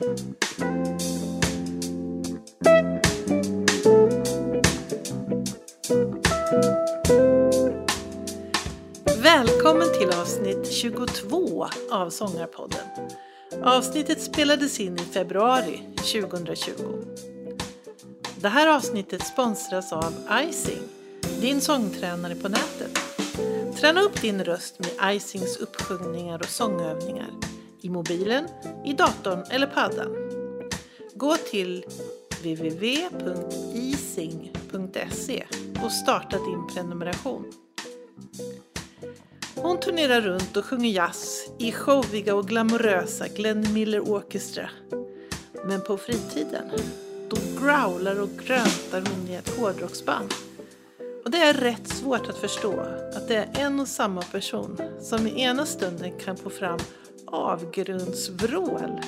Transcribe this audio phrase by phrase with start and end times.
[0.00, 0.28] Välkommen
[9.98, 12.78] till avsnitt 22 av Sångarpodden.
[13.62, 16.72] Avsnittet spelades in i februari 2020.
[18.36, 20.14] Det här avsnittet sponsras av
[20.48, 20.82] Icing,
[21.40, 22.98] din sångtränare på nätet.
[23.80, 27.49] Träna upp din röst med Icings uppsjungningar och sångövningar
[27.80, 28.48] i mobilen,
[28.84, 30.16] i datorn eller paddan.
[31.14, 31.84] Gå till
[32.42, 33.46] www.ising.se
[35.84, 37.52] och starta din prenumeration.
[39.56, 44.70] Hon turnerar runt och sjunger jazz i showiga och glamorösa Glenn Miller Orchestra.
[45.64, 46.70] Men på fritiden,
[47.28, 50.34] då growlar och gröntar hon i ett hårdrocksband.
[51.24, 52.80] Och det är rätt svårt att förstå
[53.16, 56.78] att det är en och samma person som i ena stunden kan få fram
[57.32, 59.00] avgrundsvrål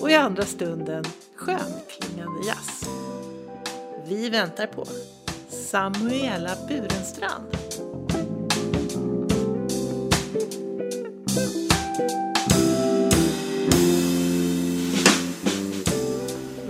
[0.00, 1.04] och i andra stunden
[1.36, 2.88] skönklingande jazz.
[4.06, 4.84] Vi väntar på
[5.48, 7.56] Samuela Burenstrand.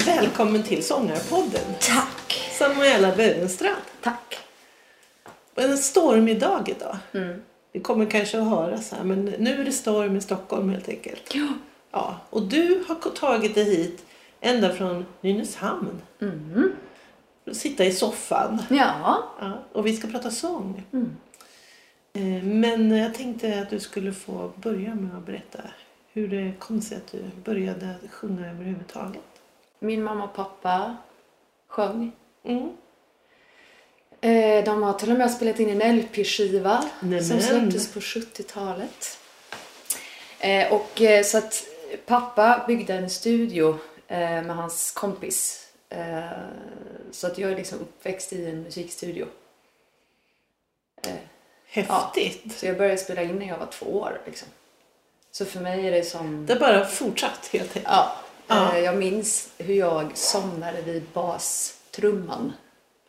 [0.06, 1.74] Välkommen till Sångarpodden.
[1.80, 2.50] Tack!
[2.58, 3.82] Samuela Burenstrand.
[4.02, 4.38] Tack!
[5.54, 6.96] En stormig dag idag.
[7.12, 7.42] Mm.
[7.72, 10.88] Vi kommer kanske att höra så här, men nu är det storm i Stockholm helt
[10.88, 11.34] enkelt.
[11.34, 11.48] Ja.
[11.90, 14.04] Ja, och du har tagit dig hit
[14.40, 16.00] ända från Nynäshamn.
[16.20, 16.72] Mm.
[17.52, 18.62] Sitta i soffan.
[18.70, 19.24] Ja.
[19.40, 20.82] Ja, och vi ska prata sång.
[20.92, 21.16] Mm.
[22.12, 25.58] Eh, Men jag tänkte att du skulle få börja med att berätta
[26.12, 29.22] hur det kom sig att du började sjunga överhuvudtaget.
[29.78, 30.96] Min mamma och pappa
[31.68, 32.12] sjöng.
[32.44, 32.68] Mm.
[34.22, 36.84] Eh, De har till och med spelat in en LP-skiva
[37.22, 39.18] som släpptes på 70-talet.
[40.38, 41.64] Eh, Och eh, så att
[42.06, 43.78] pappa byggde en studio
[44.08, 45.58] med hans kompis.
[47.10, 49.26] Så att jag är liksom uppväxt i en musikstudio.
[51.66, 52.58] Häftigt.
[52.58, 54.20] Så jag började spela in när jag var två år.
[54.26, 54.48] Liksom.
[55.30, 56.46] Så för mig är det som...
[56.46, 57.86] Det bara fortsatt helt enkelt.
[57.88, 58.16] Ja,
[58.46, 58.78] Ja.
[58.78, 62.52] jag minns hur jag somnade vid bastrumman.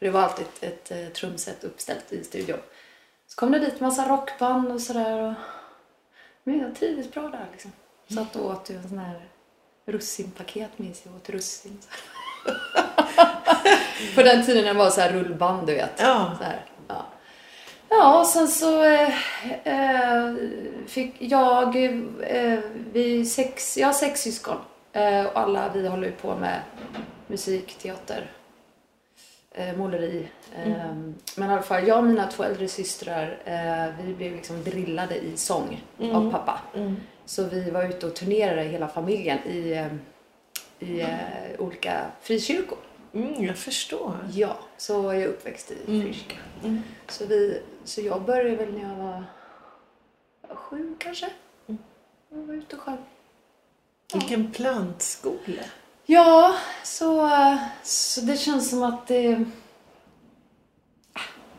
[0.04, 2.60] För det var alltid ett, ett, eh, trumset uppställt i studion.
[3.28, 5.22] Så kom det dit massa rockband och sådär.
[5.22, 5.34] Och...
[6.44, 7.72] Men jag trivdes bra där liksom.
[8.08, 9.30] Satt och åt en sån här
[9.86, 11.16] russinpaket minns jag.
[11.16, 11.80] åt russin.
[14.16, 15.94] På den tiden det var så här rullband du vet.
[15.98, 16.36] Ja.
[16.38, 17.06] Så här, ja.
[17.90, 19.18] Ja, och sen så eh,
[19.64, 20.36] eh,
[20.88, 21.76] fick jag,
[22.20, 22.60] eh,
[22.94, 24.58] vi sex, jag har sex syskon.
[24.94, 26.62] Eh, och alla vi håller ju på med
[27.28, 28.32] musik, teater,
[29.54, 30.28] eh, måleri.
[30.56, 30.96] Eh,
[31.38, 35.16] Men i alla fall, jag och mina två äldre systrar, eh, vi blev liksom drillade
[35.16, 35.84] i sång
[36.14, 36.62] av pappa.
[36.76, 36.96] Mm.
[37.26, 39.88] Så vi var ute och turnerade hela familjen i, eh,
[40.90, 41.08] i eh,
[41.60, 42.78] olika frikyrkor.
[43.14, 44.18] Mm, jag förstår.
[44.32, 46.02] Ja, så är jag uppväxt i Mm.
[46.02, 46.36] frikyrka.
[46.64, 46.82] Mm.
[47.08, 49.24] Så, vi, så jag började väl när jag var
[50.56, 51.30] sju kanske.
[51.68, 51.82] Mm.
[52.30, 52.98] Jag var ute och sjöng.
[54.14, 55.64] Vilken plantskola.
[56.06, 57.30] Ja, så,
[57.84, 59.46] så det känns som att det...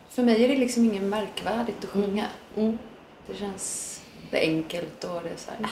[0.09, 2.27] För mig är det liksom inget märkvärdigt att sjunga.
[2.57, 2.79] Mm.
[3.27, 3.91] Det känns
[4.31, 5.69] det är enkelt och det är så här, ah,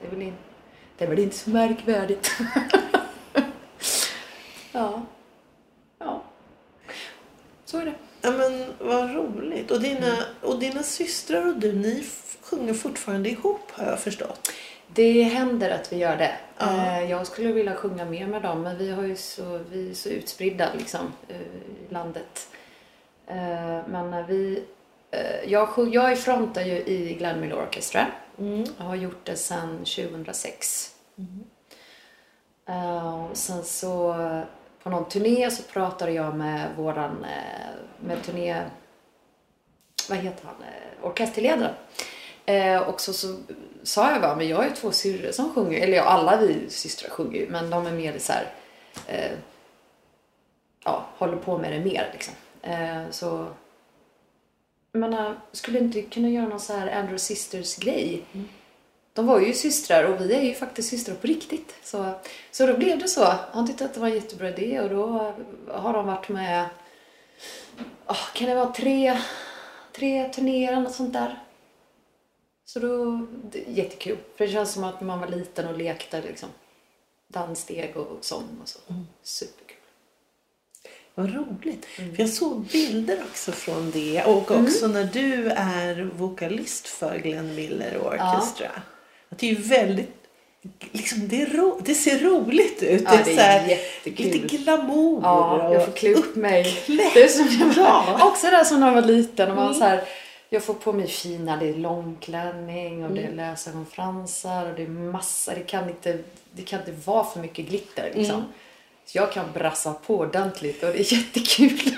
[0.00, 0.34] det, är väl in,
[0.98, 2.30] det är väl inte så märkvärdigt.
[4.72, 5.02] ja.
[5.98, 6.22] Ja.
[7.64, 7.94] Så är det.
[8.20, 9.70] Ja men vad roligt.
[9.70, 12.06] Och dina, och dina systrar och du, ni
[12.40, 14.52] sjunger fortfarande ihop har jag förstått.
[14.94, 16.32] Det händer att vi gör det.
[16.58, 16.86] Ja.
[16.86, 19.94] Eh, Jag skulle vilja sjunga mer med dem men vi, har ju så, vi är
[19.94, 22.48] så utspridda liksom, eh, i landet.
[23.26, 24.64] Eh, Men vi...
[25.46, 28.06] Jag, jag frontar ju i Glenn Miller Orchestra.
[28.38, 28.64] Mm.
[28.78, 30.94] Jag har gjort det sedan 2006.
[32.68, 34.14] Eh, och sen så
[34.82, 37.26] på någon turné så pratade jag med våran
[38.00, 38.62] med turné...
[40.08, 40.54] Vad heter han?
[41.02, 41.74] Orkesterledaren.
[42.86, 43.36] Och så, så
[43.82, 45.80] sa jag bara, men jag ju två syrror som sjunger.
[45.80, 48.52] Eller ja, alla vi systrar sjunger ju, men de är mer så här...
[49.06, 49.32] Eh,
[50.84, 52.34] ja, håller på med det mer liksom.
[52.62, 53.46] Eh, så...
[54.92, 58.24] Jag menar, skulle inte kunna göra någon så här Andrew Sisters-grej?
[59.12, 61.74] De var ju systrar och vi är ju faktiskt systrar på riktigt.
[61.82, 62.14] Så,
[62.50, 63.34] så då blev det så.
[63.52, 65.34] Han tyckte att det var en jättebra idé och då
[65.68, 66.68] har de varit med,
[68.06, 69.18] åh, kan det vara tre,
[69.92, 71.38] tre turnéer eller något sånt där.
[72.68, 74.16] Så då, det är jättekul.
[74.36, 76.48] För det känns som att man var liten och lekte liksom.
[77.28, 78.78] Danssteg och sång och så.
[79.22, 79.76] Superkul.
[81.14, 81.86] Vad roligt.
[81.98, 82.16] Mm.
[82.16, 87.54] För jag såg bilder också från det och också när du är vokalist för Glenn
[87.54, 88.70] Miller Orchestra.
[89.28, 90.10] Att det är väldigt
[90.92, 93.02] liksom det, är ro, det ser roligt ut.
[93.04, 94.26] Ja, det är så här, jättekul.
[94.26, 95.20] lite glamour.
[95.22, 96.60] Ja, jag får och klä upp mig.
[96.78, 97.14] uppklätt.
[97.14, 98.18] Det är som jag Ja.
[98.32, 99.50] Också det som när jag var liten.
[99.50, 99.78] Och man Mm.
[99.78, 100.04] så här,
[100.50, 103.32] jag får på mig fina, det är långklänning och det Mm.
[103.38, 105.54] är lösögonfransar och det är massa.
[105.54, 106.18] Det kan inte,
[106.52, 108.36] det kan inte vara för mycket glitter liksom.
[108.36, 108.48] Mm.
[109.04, 111.96] Så jag kan brassa på ordentligt och det är jättekul.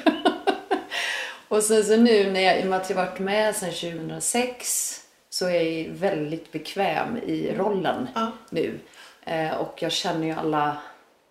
[1.49, 4.96] och sen så nu när jag, i och med att jag varit med sedan 2006
[5.31, 8.32] så är jag väldigt bekväm i rollen Ja.
[8.50, 8.79] nu.
[9.25, 10.76] Eh, och jag känner ju alla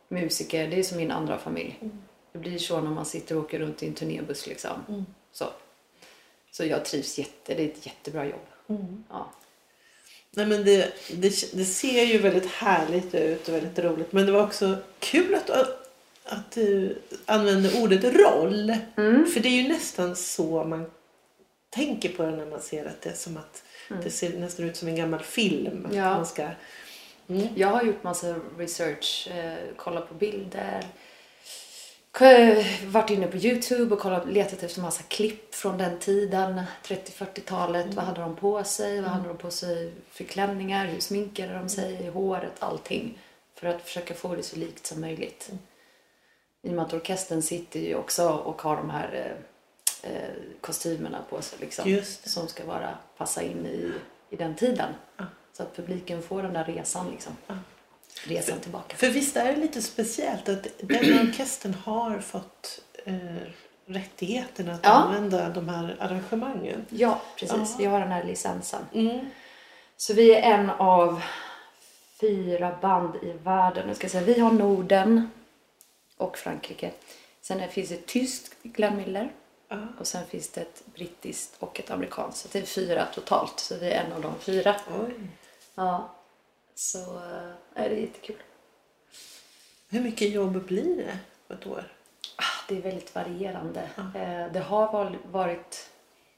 [0.07, 1.79] musiker, det är som min andra familj.
[2.33, 5.05] Det blir så när man sitter och åker runt i en turnébuss liksom.
[5.31, 5.45] Så.
[6.51, 8.47] Så jag trivs jätte, det är ett jättebra jobb.
[9.09, 9.31] Ja.
[10.31, 14.11] Nej, men det, det, det ser ju väldigt härligt ut och väldigt roligt.
[14.11, 15.49] Men det var också kul att,
[16.23, 18.73] att du använde ordet roll.
[18.97, 19.25] Mm.
[19.25, 20.91] För det är ju nästan så man
[21.69, 23.63] tänker på det när man ser att det är som att
[24.03, 25.85] det ser nästan ut som en gammal film.
[25.85, 25.97] Mm.
[25.97, 26.15] Ja.
[26.15, 26.47] Man ska,
[27.27, 27.47] mm.
[27.55, 30.85] Jag har gjort massa research, eh, kollat på bilder,
[32.85, 37.93] varit inne på Youtube och kollat, letat efter massa klipp från den tiden, 30-40-talet.
[37.93, 39.01] Vad hade de på sig?
[39.01, 40.85] Vad hade de på sig för klänningar?
[40.85, 42.09] Hur sminkade de sig?
[42.09, 42.53] Håret?
[42.59, 43.17] Allting.
[43.55, 45.51] För att försöka få det så likt som möjligt.
[46.61, 49.35] I och med att orkestern sitter ju också och har de här
[50.03, 50.29] eh, eh,
[50.61, 52.01] kostymerna på sig liksom.
[52.23, 53.91] Som ska vara, passa in i,
[54.29, 54.93] i den tiden.
[55.53, 57.37] Så att publiken får den där resan liksom.
[58.23, 58.97] Resan tillbaka.
[58.97, 63.15] För visst är det lite speciellt att den orkestern har fått eh,
[63.85, 64.89] rättigheten att Ja.
[64.89, 66.85] använda de här arrangemangen.
[66.89, 67.57] Ja, precis.
[67.71, 67.75] Ja.
[67.77, 68.81] Vi har den här licensen.
[68.93, 69.25] Mm.
[69.97, 71.21] Så vi är en av
[72.21, 73.87] fyra band i världen.
[73.87, 75.29] Nu ska jag säga, vi har Norden
[76.17, 76.91] och Frankrike.
[77.41, 79.31] Sen finns det ett tyskt Glenn Miller.
[79.67, 79.77] Ja.
[79.99, 82.41] Och sen finns det ett brittiskt och ett amerikanskt.
[82.41, 83.59] Så det är fyra totalt.
[83.59, 84.75] Så vi är en av de fyra.
[85.01, 85.13] Oj.
[85.75, 86.09] Ja.
[86.79, 88.35] Så äh, det är jättekul.
[89.89, 91.17] Hur mycket jobb blir det
[91.47, 91.83] på ett år?
[92.35, 93.89] Ah, Det är väldigt varierande.
[93.97, 95.89] Eh, Det har varit...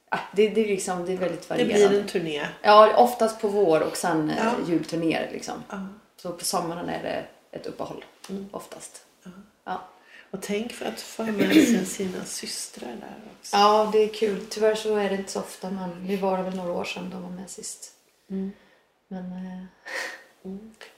[0.10, 1.88] ah, Det, det, är liksom, det är väldigt Det varierande.
[1.90, 2.48] blir en turné.
[2.62, 4.54] Ja, oftast på vår och sen eh, Ja.
[4.68, 5.64] julturnéer liksom.
[5.70, 5.88] Ja.
[6.18, 7.26] Så på sommaren är det
[7.58, 8.50] ett uppehåll Mm.
[8.52, 9.06] oftast.
[9.24, 9.32] Ja.
[9.64, 9.88] Ja.
[10.32, 13.58] Och tänk för att få med sig sina systrar där också.
[13.58, 14.46] ja, det är kul.
[14.50, 17.22] Tyvärr så är det inte så ofta men det var väl några år sedan de
[17.24, 17.92] var med sist.
[18.30, 18.52] Mm.
[19.08, 19.32] Men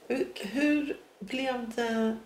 [0.06, 2.16] Hur, hur blev det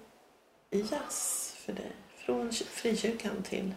[0.71, 1.93] jazz för dig?
[2.17, 3.75] Från frikyrkan till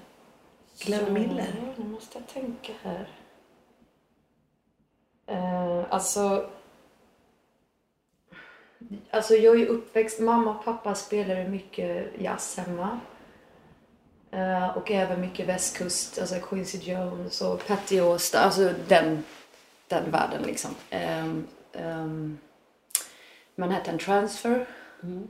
[0.79, 1.53] Glenn Miller?
[1.61, 3.07] Ja, nu måste jag tänka här.
[5.25, 6.49] Eh, alltså...
[9.11, 12.99] Alltså jag är uppväxt, mamma och pappa spelade mycket jazz hemma.
[14.31, 19.23] Eh, och även mycket västkust, alltså Quincy Jones och Patty Austin, alltså den,
[19.87, 20.75] den världen liksom.
[20.91, 22.37] Um, um,
[23.55, 24.67] Manhattan Transfer,
[25.03, 25.27] Mm.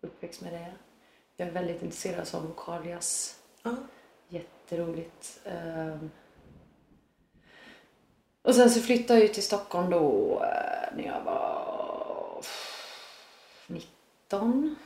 [0.00, 0.72] uppväxt med det.
[1.36, 3.38] Jag är väldigt intresserad av sån vokaljazz.
[3.62, 3.76] Ja.
[4.28, 5.40] Jätteroligt.
[5.44, 6.10] Ehm.
[8.42, 12.44] Och sen så flyttade jag till Stockholm då eh, när jag var
[13.66, 14.76] 19.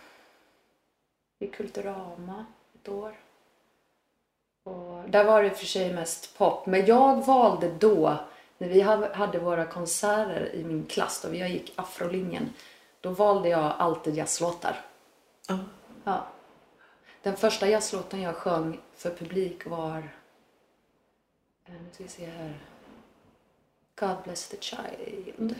[1.38, 3.16] I Kulturama ett år.
[4.62, 6.66] Och där var det för sig mest pop.
[6.66, 8.18] Men jag valde då,
[8.58, 12.52] när vi ha- hade våra konserter i min klass, då jag gick afrolinjen,
[13.00, 14.80] då valde jag alltid jazzlåtar.
[15.48, 15.58] Ja.
[16.04, 16.26] Ja.
[17.22, 19.98] Den första jazzlåten jag sjöng för publik var...
[21.66, 22.54] eh, Nu ska vi se här.
[24.00, 25.54] God bless the child.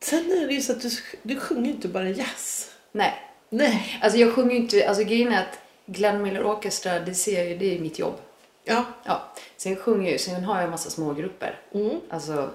[0.00, 0.90] Sen är det ju så att du,
[1.22, 2.70] du sjunger inte bara jazz.
[2.92, 3.14] Nej,
[3.48, 3.98] Nej.
[4.02, 4.88] alltså jag sjunger ju inte...
[4.88, 8.20] Alltså grejen är att Glenn Miller Orchestra, det ser jag ju, det är mitt jobb.
[8.68, 8.84] Ja.
[9.04, 9.32] Ja.
[9.56, 11.60] Sen sjunger jag sen har jag en massa små grupper.
[11.72, 12.00] Mm.
[12.10, 12.50] Alltså,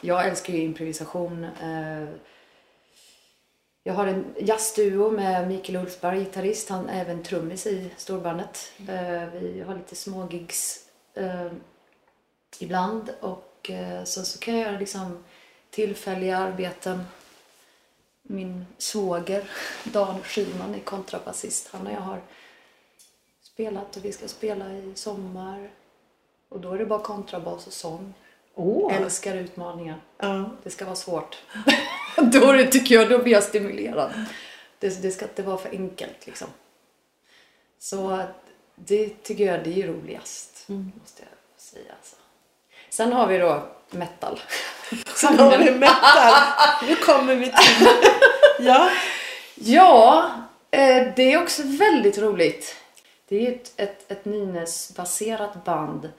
[0.00, 1.44] jag älskar ju improvisation.
[1.44, 2.08] eh,
[3.82, 6.68] Jag har en jazzduo med Mikael Ulfberg, gitarrist.
[6.68, 8.72] Han är även trummis i storbandet.
[8.88, 11.52] Eh, Vi har lite små gigs eh,
[12.58, 13.10] ibland.
[13.20, 13.70] Och
[14.04, 15.24] så, så kan jag göra liksom
[15.70, 17.04] tillfälliga arbeten.
[18.22, 19.50] Min svåger
[19.84, 21.68] Dan Schyman är kontrabasist.
[21.72, 22.20] Han och jag har
[23.56, 25.70] spelat och vi ska spela i sommar.
[26.48, 28.14] Och då är det bara kontrabas och sång.
[28.54, 28.96] Åh.
[28.96, 30.00] Älskar utmaningar.
[30.18, 30.50] Ja.
[30.62, 31.36] Det ska vara svårt.
[32.16, 34.12] då det, tycker jag, då blir jag stimulerad.
[34.78, 36.48] Det, det ska inte vara för enkelt liksom.
[37.78, 38.22] Så
[38.74, 40.64] det tycker jag det är roligast.
[40.68, 41.92] Måste jag säga.
[41.98, 42.16] Alltså.
[42.90, 44.40] Sen har vi då metal.
[45.14, 46.34] Sen har vi metal.
[46.88, 47.88] Nu kommer vi till...
[48.66, 48.90] Ja.
[49.54, 50.30] Ja,
[50.70, 52.76] eh, det är också väldigt roligt.
[53.28, 56.10] Det är ett, ett, ett Nynäs-baserat band.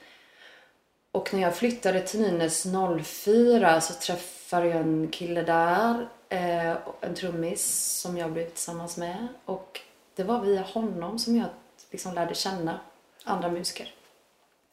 [1.11, 2.67] Och när jag flyttade till Nynäs
[3.03, 7.63] 04 så träff, träffade jag en kille där, eh, en trummis
[8.01, 9.27] som jag blev tillsammans med.
[9.45, 9.81] Och
[10.15, 11.47] det var via honom som jag
[11.91, 12.79] liksom lärde känna
[13.23, 13.93] andra musiker.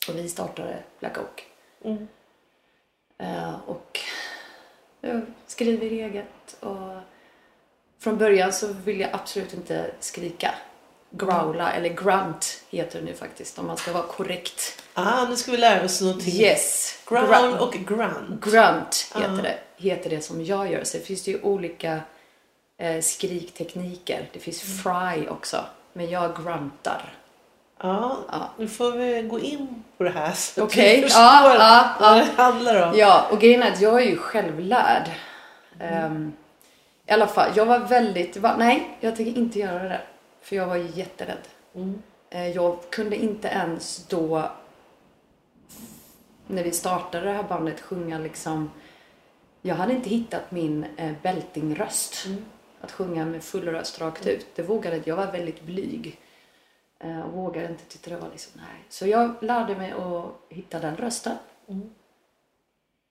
[0.09, 1.47] Och vi startade Black Oak.
[1.85, 2.09] Mm.
[3.19, 4.00] Eh, och
[5.00, 6.57] jag skriver eget.
[6.61, 7.00] Och
[7.99, 10.55] från början så vill jag absolut inte skrika.
[11.16, 14.83] Growla, eller grunt heter det nu faktiskt om man ska vara korrekt.
[14.94, 16.35] Ah, nu ska vi lära oss någonting.
[16.35, 16.99] Yes!
[17.09, 17.61] Growl Grunt.
[17.61, 18.40] och grunt.
[18.44, 19.42] Grunt heter, Ja.
[19.42, 20.85] det, heter det som jag gör.
[20.85, 22.00] Så det finns det ju olika
[22.78, 24.28] eh, skriktekniker.
[24.33, 24.78] Det finns Mm.
[25.14, 25.64] fry också.
[25.92, 27.12] Men jag gruntar.
[27.83, 28.50] Ja, Ja.
[28.59, 31.94] nu får vi gå in på det här så att Okej, vi förstår ja, ja,
[32.00, 32.99] vad det handlar om.
[32.99, 35.11] Ja, och grejen är att jag är ju självlärd.
[35.80, 36.33] Ehm,
[37.06, 38.37] I alla fall, jag var väldigt...
[38.37, 40.00] Va, nej, jag tänker inte göra det.
[40.44, 41.48] För jag var jätterädd.
[41.74, 42.02] Mm.
[42.30, 44.50] Eh, Jag kunde inte ens då,
[46.46, 48.70] när vi startade det här bandet, sjunga liksom...
[49.62, 52.26] Jag hade inte hittat min eh, beltingröst.
[52.26, 52.44] Mm.
[52.80, 54.46] Att sjunga med full röst rakt ut.
[54.54, 55.00] Det vågade.
[55.04, 56.20] Jag var väldigt blyg.
[56.98, 57.84] Eh, Och vågade inte.
[57.84, 58.84] Tyckte det var liksom, nej.
[58.88, 61.36] Så jag lärde mig att hitta den rösten.
[61.68, 61.90] Mm.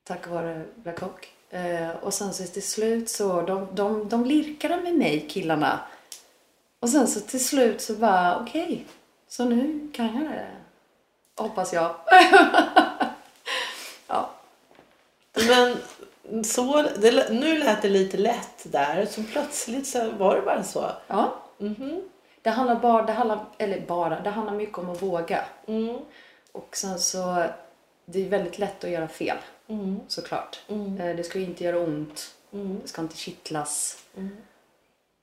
[0.03, 1.33] Tack vare Black Hawk.
[1.49, 5.79] Eh, och sen så till slut så, de, de, de lirkade med mig killarna.
[6.83, 8.85] Och sen så till slut så bara, okej.
[9.27, 10.47] så nu kan jag det.
[11.35, 11.95] Hoppas jag.
[14.07, 14.29] ja.
[15.33, 15.77] Men
[16.43, 19.05] så, det, nu lät det lite lätt där.
[19.05, 20.91] Så plötsligt så var det bara så.
[21.07, 21.35] ja.
[21.57, 22.01] Mhm.
[22.41, 25.45] Det handlar bara, det handlar, eller bara, det handlar mycket om att våga.
[25.67, 25.97] Mm.
[26.51, 27.45] Och sen så,
[28.05, 29.37] det är väldigt lätt att göra fel.
[29.67, 29.99] Mm.
[30.07, 30.59] Såklart.
[30.67, 31.01] Mm.
[31.01, 32.35] Eh, Det ska ju inte göra ont.
[32.53, 32.79] Mm.
[32.81, 33.97] Det ska inte kittlas.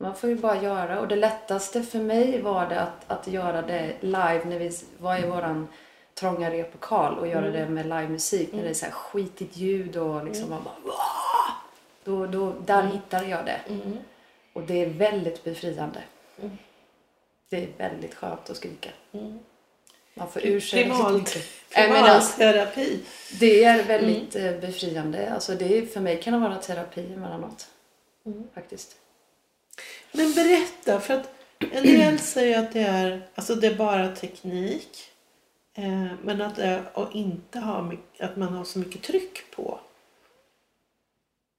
[0.00, 0.08] Mm.
[0.10, 1.00] Man får ju bara göra.
[1.00, 5.18] Och det lättaste för mig var det att, att göra det live när vi var
[5.18, 5.68] i våran
[6.14, 8.52] trånga replokal och göra det med livemusik.
[8.52, 11.52] När det är så här skitigt ljud och liksom man bara "Wah!"
[12.04, 13.60] då, då, Där hittade jag det.
[13.68, 13.98] Mm.
[14.52, 16.02] Och det är väldigt befriande.
[16.42, 16.58] Mm.
[17.50, 18.90] Det är väldigt skönt att skrika.
[19.12, 19.38] Mm.
[20.14, 21.46] Man får ur sig Primal- riktigt mycket.
[21.78, 23.00] Jag menar, Primalterapi.
[23.40, 25.32] det är väldigt eh, befriande.
[25.34, 27.68] Alltså det är, för mig kan det vara terapi emellanåt.
[28.26, 28.44] Mm.
[28.54, 28.96] Faktiskt.
[30.12, 31.30] Men berätta, för att
[31.72, 34.98] en del säger att det är, alltså det är bara teknik.
[35.78, 39.78] Eh, men att, det, och inte ha, att man har så mycket tryck på.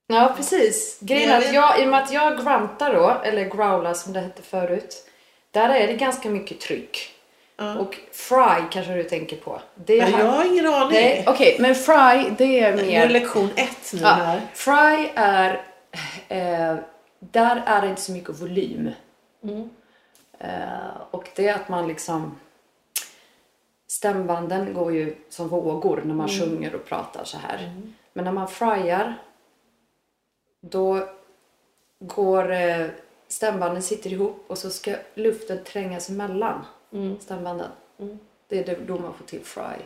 [0.06, 0.98] Ja, precis.
[1.00, 4.20] Grejen är att jag, i och med att jag gruntar då, eller growlar som det
[4.20, 5.08] hette förut.
[5.50, 7.08] Där är det ganska mycket tryck.
[7.56, 7.78] Ja.
[7.78, 9.60] Och fry kanske du tänker på.
[9.74, 11.24] Det här- jag har ingen aning.
[11.26, 13.08] Okej, men fry det är Det är mer...
[13.08, 14.40] lektion ett nu Ja, här.
[14.54, 15.64] fry är...
[16.28, 16.76] Eh,
[17.30, 18.90] där är det inte så mycket volym.
[19.42, 19.70] Mm.
[20.38, 22.38] Eh, och det är att man liksom...
[23.86, 27.82] Stämbanden går ju som vågor när man sjunger och pratar så här.
[28.12, 29.14] Men när man fryar
[30.60, 31.08] då
[31.98, 32.86] går eh,
[33.28, 37.20] stämbanden sitter ihop och så ska luften trängas emellan Mm.
[37.20, 37.70] stämbanden.
[37.98, 38.18] Mm.
[38.48, 39.84] Det är då man får till fry.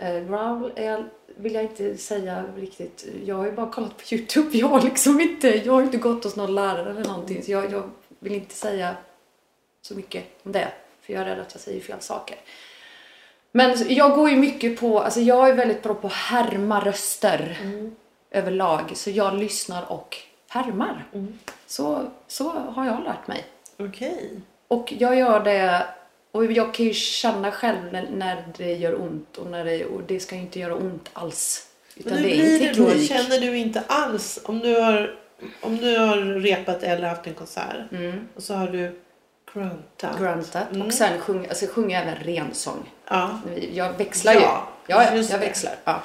[0.00, 3.06] Eh, growl är, vill jag inte säga riktigt.
[3.24, 4.58] Jag har ju bara kollat på Youtube.
[4.58, 7.42] Jag har liksom inte, jag har inte gått hos någon lärare eller någonting.
[7.42, 8.96] Så jag, jag vill inte säga
[9.82, 10.68] så mycket om det.
[11.00, 12.36] För jag är rädd att jag säger fel saker.
[13.52, 17.58] Men jag går ju mycket på, alltså jag är väldigt bra på att härma röster
[17.62, 17.96] Mm.
[18.30, 18.92] överlag.
[18.94, 20.16] Så jag lyssnar och
[20.48, 21.04] härmar.
[21.14, 21.38] Mm.
[21.66, 23.44] Så, så har jag lärt mig.
[23.76, 24.40] Okej.
[24.68, 25.86] Och jag gör det
[26.32, 30.02] och jag kan ju känna själv när, när det gör ont och, när det, och
[30.02, 31.66] det ska ju inte göra ont alls.
[31.96, 33.04] Utan Men det är blir det då?
[33.04, 35.18] Känner du inte alls om du har,
[35.60, 39.00] om du har repat eller haft en konsert Mm, och så har du
[39.54, 40.18] gruntat?
[40.18, 40.70] gruntat.
[40.72, 40.86] Mm.
[40.86, 42.90] Och sen sjunger alltså, sjung jag även rensång.
[43.08, 43.40] Ja.
[43.72, 44.40] Jag växlar ju.
[44.40, 45.38] Ja, Ja, jag det.
[45.38, 45.74] växlar.
[45.84, 46.02] Ja.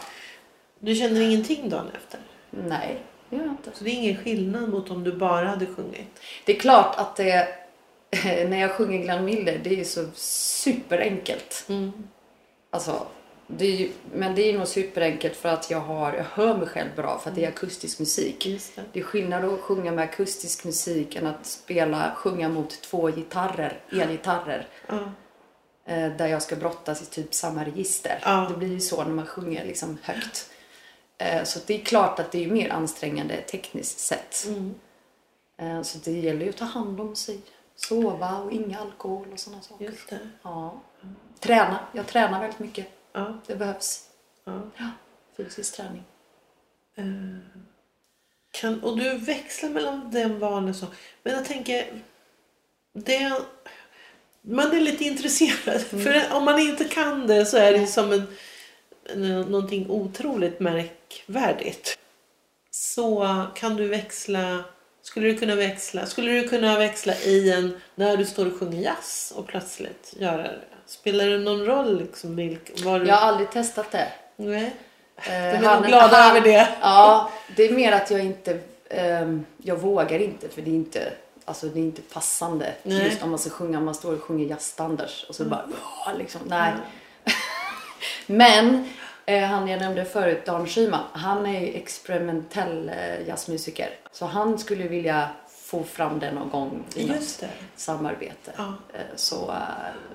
[0.80, 2.20] Du känner ingenting dagen efter?
[2.50, 2.98] Nej,
[3.30, 3.70] det gör jag inte.
[3.74, 6.20] Så det är ingen skillnad mot om du bara hade sjungit?
[6.46, 7.48] Det är klart att det,
[8.50, 11.66] när jag sjunger Glenn Miller, det är ju så superenkelt.
[11.70, 11.92] Mm.
[12.70, 13.08] Alltså,
[13.48, 16.68] det är ju, men det är nog superenkelt för att jag, har, jag hör mig
[16.68, 18.46] själv bra för att det är akustisk musik.
[18.46, 18.82] Just det.
[18.94, 23.80] Det är skillnad att sjunga med akustisk musik än att spela, sjunga mot två gitarrer,
[23.92, 24.68] elgitarrer.
[25.86, 28.20] Eh, där jag ska brottas i typ samma register.
[28.22, 28.48] Ja.
[28.50, 30.50] Det blir ju så när man sjunger liksom högt.
[31.18, 34.46] Eh, så det är klart att det är mer ansträngande tekniskt sett.
[34.48, 34.74] Mm.
[35.58, 37.40] Eh, så det gäller ju att ta hand om sig.
[37.76, 39.86] Sova och inga alkohol och sådana saker.
[39.86, 40.20] Just det.
[40.42, 40.82] Ja.
[41.40, 41.80] Träna.
[41.94, 42.88] Jag tränar väldigt mycket.
[43.14, 43.38] Ja.
[43.48, 44.10] Det behövs.
[44.44, 44.62] Ja.
[44.78, 44.90] Ja,
[45.38, 46.04] fysisk träning.
[46.96, 47.06] Eh,
[48.52, 50.86] Kan, och du växlar mellan den vanliga så.
[51.24, 52.02] Men jag tänker.
[52.94, 53.42] Det,
[54.42, 55.82] man är lite intresserad.
[55.82, 58.28] För om man inte kan det så är det som en,
[59.06, 62.00] en, någonting otroligt märkvärdigt.
[62.72, 64.64] så kan du växla
[65.04, 68.82] skulle du kunna växla Skulle du kunna växla i en när du står och sjunger
[68.82, 70.60] jazz och plötsligt göra det?
[70.86, 73.06] Spelar det någon roll liksom vilk, var du...
[73.06, 74.08] Jag har aldrig testat det.
[74.36, 74.74] Nej.
[75.26, 76.68] De är nog glada över det.
[76.82, 81.14] Ja, det är mer att jag inte, ehm, jag vågar inte för det är inte,
[81.46, 82.74] alltså det är inte passande.
[82.84, 83.06] Nej.
[83.06, 85.66] Just om man ska sjunga, man står och sjunger jazzstandards och så bara,
[86.06, 86.74] ja, liksom, nej.
[88.26, 88.82] Men eh,
[89.26, 93.90] han jag nämnde förut, Dan Schyman, han är ju experimentell eh, jazzmusiker.
[94.12, 97.50] Så han skulle vilja få fram det någon gång i något Just det.
[97.76, 98.52] samarbete.
[98.58, 98.74] Ja.
[98.94, 99.58] Eh, Så eh,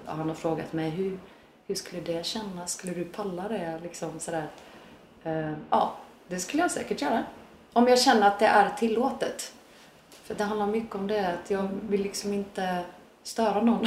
[0.06, 1.18] han har frågat mig hur,
[1.66, 2.72] hur skulle det kännas?
[2.72, 3.80] Skulle du palla det?
[3.82, 4.46] Liksom sådär.
[5.24, 5.94] Eh, Ja,
[6.28, 7.24] det skulle jag säkert göra.
[7.72, 9.52] Om jag känner att det är tillåtet.
[10.24, 12.84] För det handlar mycket om det, att jag vill liksom inte
[13.22, 13.86] störa någon.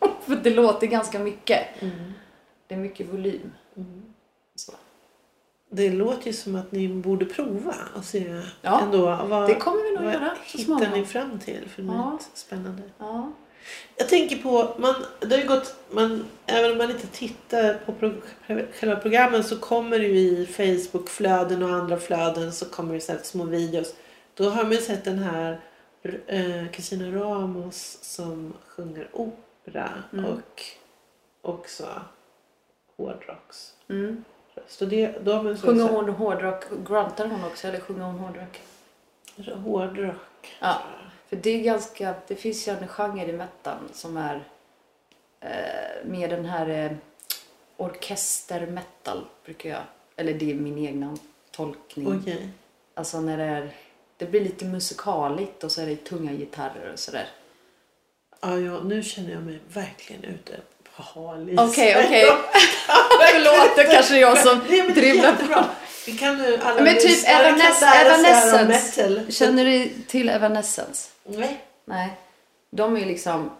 [0.20, 1.66] För det låter ganska mycket.
[2.66, 3.52] Det är mycket volym.
[3.74, 3.84] Så.
[5.68, 9.00] Det låter ju som att ni borde prova och se Ja, ändå.
[9.28, 10.98] Vad, det kommer vi nog vad göra så hittar småningom.
[11.00, 12.12] ni fram till för Ja.
[12.12, 12.82] nytt spännande?
[12.98, 13.32] Ja.
[13.96, 17.92] Jag tänker på, man, det har ju gått, man, även om man inte tittar på
[17.92, 18.12] pro,
[18.72, 23.12] själva programmen så kommer det ju i Facebook-flöden och andra flöden så kommer det så
[23.22, 23.94] små videos.
[24.34, 25.60] Då har man ju sett den här
[26.26, 30.24] eh, Christina Ramos som sjunger opera Mm.
[30.24, 30.62] och
[31.42, 31.86] också
[32.96, 33.72] hårdrocks.
[33.88, 34.24] Mm.
[35.56, 36.64] Sjunger hon hårdrock?
[36.88, 38.60] Grantar hon också eller sjunger hon hårdrock?
[39.64, 40.56] hårdrock.
[40.60, 40.82] Ja.
[41.28, 44.44] För det är ganska, det finns ju en genre i metal som är
[45.40, 46.92] eh, mer den här eh,
[47.76, 49.82] orkestermetal brukar jag,
[50.16, 51.16] eller det är min egna
[51.50, 52.20] tolkning.
[52.20, 52.48] Okej.
[52.94, 53.70] Alltså när det är,
[54.16, 57.28] det blir lite musikaligt och så är det tunga gitarrer och sådär.
[58.40, 60.60] Ja, ja, nu känner jag mig verkligen ute
[60.96, 61.58] på hal is.
[61.58, 62.24] Okej, okej.
[63.32, 65.64] Förlåt, det kanske är jag som Nej, dribblar på.
[66.06, 69.32] Vi kan nu alla Men typ Evanes- Evanescence.
[69.32, 71.08] Känner du till Evanescence?
[71.24, 71.64] Nej.
[71.84, 72.10] Nej.
[72.70, 73.50] De är ju liksom...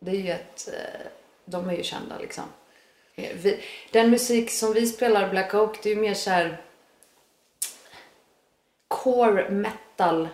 [0.00, 0.68] Det är ju ett...
[0.72, 1.00] eh,
[1.44, 2.44] De är ju kända liksom.
[3.14, 6.60] Vi, den musik som vi spelar Black Oak, det är ju mer så här...
[8.88, 10.28] Core metal.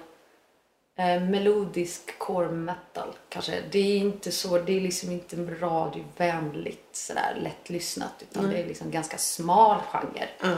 [0.96, 3.60] Eh, melodisk core metal kanske.
[3.70, 8.12] Det är inte så, det är liksom inte radiovänligt sådär lättlyssnat.
[8.20, 10.28] Utan det är liksom ganska smal genre.
[10.40, 10.56] Ja.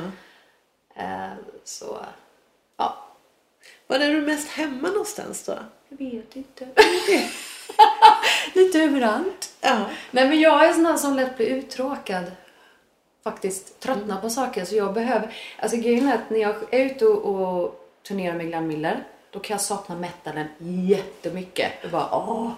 [1.03, 1.33] Eh,
[1.65, 1.99] så,
[2.77, 3.07] ja.
[3.87, 5.59] Var är du mest hemma någonstans då?
[5.89, 6.69] Jag vet inte.
[8.55, 9.55] Lite överallt.
[9.61, 9.85] Ja.
[10.11, 12.33] Nej men jag är sån här som lätt blir uttråkad.
[13.25, 13.81] Faktiskt.
[13.81, 14.65] Tröttnar på saker.
[14.65, 15.37] Så jag behöver...
[15.59, 19.05] Alltså grejen är att när jag är ute och, och turnerar med Glenn Miller.
[19.37, 21.73] Då kan jag sakna metalen jättemycket.
[21.83, 22.51] Jag bara åh.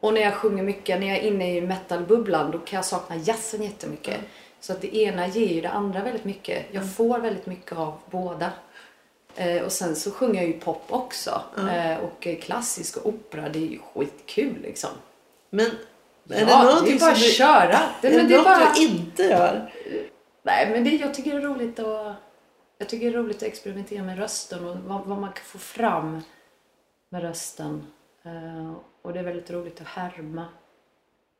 [0.00, 2.50] Och när jag sjunger mycket, när jag är inne i metalbubblan.
[2.50, 4.20] Då kan jag sakna jazzen jättemycket.
[4.60, 6.66] Så att det ena ger ju det andra väldigt mycket.
[6.70, 8.50] Jag får väldigt mycket av båda.
[9.36, 11.42] Eh, och sen så sjunger jag ju pop också.
[11.56, 14.90] Eh, och klassisk och opera, det är ju skitkul liksom.
[15.50, 15.70] Men är
[16.28, 17.30] ja, det någonting det är bara att du...
[17.30, 17.80] köra.
[18.00, 18.72] Det, Är det det är något bara...
[18.74, 19.72] du inte gör?
[20.42, 22.16] Nej, men det, jag tycker det är roligt att...
[22.82, 25.58] Jag tycker det är roligt att experimentera med rösten och vad, vad man kan få
[25.58, 26.22] fram
[27.08, 27.86] med rösten.
[28.22, 30.46] Eh, och det är väldigt roligt att härma.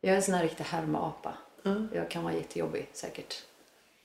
[0.01, 1.35] Jag är en sån här riktig härma-apa.
[1.63, 1.87] Ja.
[1.95, 3.43] Jag kan vara jättejobbig säkert.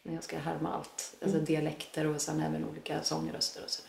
[0.04, 1.15] När jag ska härma allt.
[1.21, 3.84] Alltså dialekter och sen även olika sångröster och så.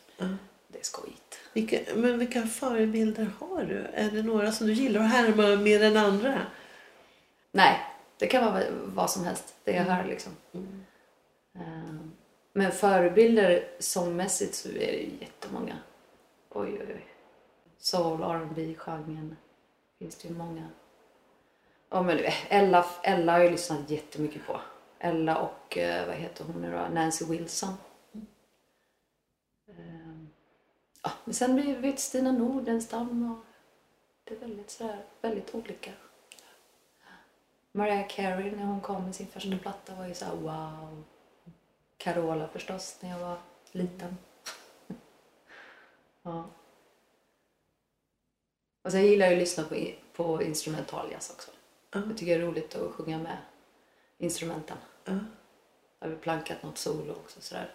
[0.68, 1.38] Det är skojigt.
[1.52, 3.78] Vilka, men vilka förebilder har du?
[3.94, 6.46] Är det några som du gillar att härma mer än andra?
[7.52, 7.80] Nej,
[8.18, 9.54] det kan vara vad som helst.
[9.64, 10.32] Det jag hör liksom.
[11.54, 12.17] Eh,
[12.58, 15.78] men förebilder sångmässigt så är det ju jättemånga.
[16.50, 17.06] Oj, oj, oj.
[17.78, 19.36] Soul, R&B genren
[19.98, 20.68] finns det ju många.
[21.88, 22.18] Ja, men
[22.48, 24.60] Ella, Ella har jag lyssnat jättemycket på.
[24.98, 26.94] Ella och, eh, vad heter hon nu då?
[26.94, 27.74] Nancy Wilson.
[29.68, 30.28] Ehm,
[31.02, 33.44] ja, men sen blir det Stina Nordenstam och
[34.24, 35.90] det är väldigt sådär, väldigt olika.
[37.72, 41.04] Mariah Carey när hon kom med sin första platta var ju såhär wow.
[41.98, 43.38] Carola förstås när jag var
[43.72, 44.18] liten.
[46.22, 46.44] ja.
[48.84, 51.50] Och sen gillar jag att lyssna på, på instrumentaljazz också.
[51.92, 53.36] Jag tycker det är roligt att sjunga med
[54.18, 54.76] instrumenten.
[55.04, 55.18] Ja.
[56.00, 57.70] Jag har plankat något solo också sådär.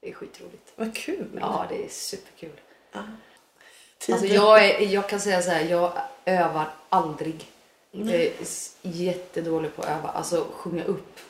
[0.00, 0.72] Det är skitroligt.
[0.76, 1.38] Vad kul!
[1.40, 2.60] Ja, det är superkul.
[3.98, 5.92] Tiden- Alltså jag, är, jag kan säga så här, jag
[6.24, 7.50] övar aldrig.
[7.90, 8.32] Jag är
[8.82, 10.08] jättedålig på att öva.
[10.08, 11.20] Alltså sjunga upp.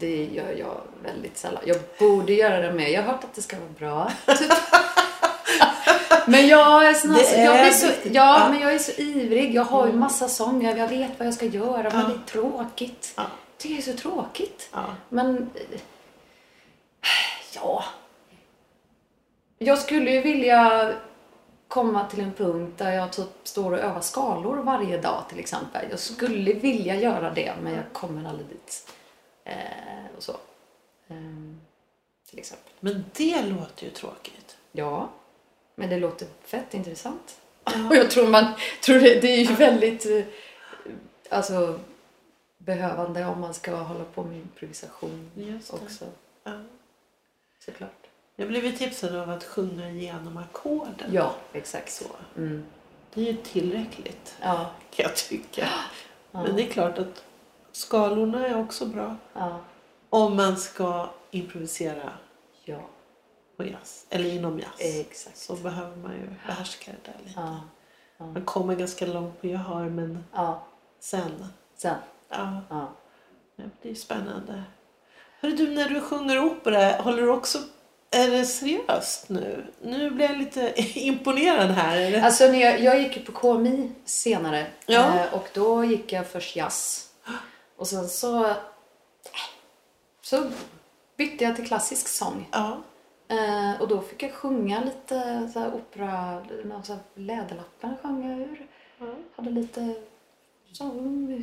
[0.00, 1.62] Det gör jag väldigt sällan.
[1.66, 2.88] Jag borde göra det mer.
[2.88, 4.12] Jag har hört att det ska vara bra.
[4.26, 4.50] Typ.
[6.26, 9.54] Men jag är sån här, jag är så, ja, men jag är så ivrig.
[9.54, 10.76] Jag har ju massa sånger.
[10.76, 11.90] Jag vet vad jag ska göra.
[11.90, 13.12] Men det är tråkigt.
[13.16, 13.22] Ja.
[13.62, 14.68] Det är så tråkigt.
[14.72, 14.84] Ja.
[15.08, 15.50] Men...
[17.54, 17.84] Ja.
[19.58, 20.92] Jag skulle ju vilja
[21.68, 25.86] komma till en punkt där jag typ står och övar skalor varje dag till exempel.
[25.90, 28.92] Jag skulle vilja göra det men jag kommer aldrig dit.
[29.50, 30.36] Eh, och så.
[31.08, 31.60] Ehm,
[32.26, 32.72] till exempel.
[32.80, 34.56] Men det låter ju tråkigt.
[34.72, 35.10] Ja,
[35.74, 37.40] men det låter fett intressant.
[37.90, 38.44] Och jag tror man,
[38.84, 40.24] tror det, det är ju väldigt eh,
[41.28, 41.80] alltså,
[42.58, 45.30] behövande om man ska hålla på med improvisation
[45.70, 46.04] också.
[46.44, 46.62] Ja.
[47.64, 48.06] Såklart.
[48.36, 51.10] Jag blev ju tipsad av att sjunga igenom ackorden.
[51.12, 51.92] Ja, exakt.
[51.92, 52.04] Så.
[52.36, 52.64] Mm.
[53.14, 55.68] Det är ju tillräckligt Ja, kan jag tycka.
[56.32, 57.24] ja, Men det är klart att
[57.72, 59.16] skalorna är också bra.
[59.34, 59.60] ja,
[60.10, 62.12] Om man ska improvisera
[62.64, 62.80] ja,
[63.56, 64.06] på jazz.
[64.10, 64.80] Eller inom jazz.
[64.80, 65.36] exakt.
[65.38, 67.40] Så behöver man ju behärska det där lite.
[67.40, 70.66] Ja, Man kommer ganska långt på gehör men ja.
[71.00, 71.46] sen.
[71.76, 71.94] Sen.
[72.28, 72.88] Ja, Ja.
[73.82, 74.62] det är spännande.
[75.40, 77.58] Hörru du, när du sjunger opera, håller du också...
[78.12, 79.66] Är det seriöst nu?
[79.82, 82.22] Nu blir jag lite imponerad här.
[82.24, 85.18] Alltså när jag, jag gick ju på KMI senare Ja.
[85.18, 87.09] eh, och då gick jag först jazz.
[87.80, 88.54] Och sen så,
[90.22, 90.50] så
[91.16, 92.48] bytte jag till klassisk sång.
[92.52, 92.82] Ja.
[93.28, 98.30] Eh, och då fick jag sjunga lite så här opera, någon så här Läderlappen sjöng
[98.30, 98.66] jag ur.
[98.98, 99.06] ja.
[99.36, 99.94] Hade lite
[100.72, 100.84] så,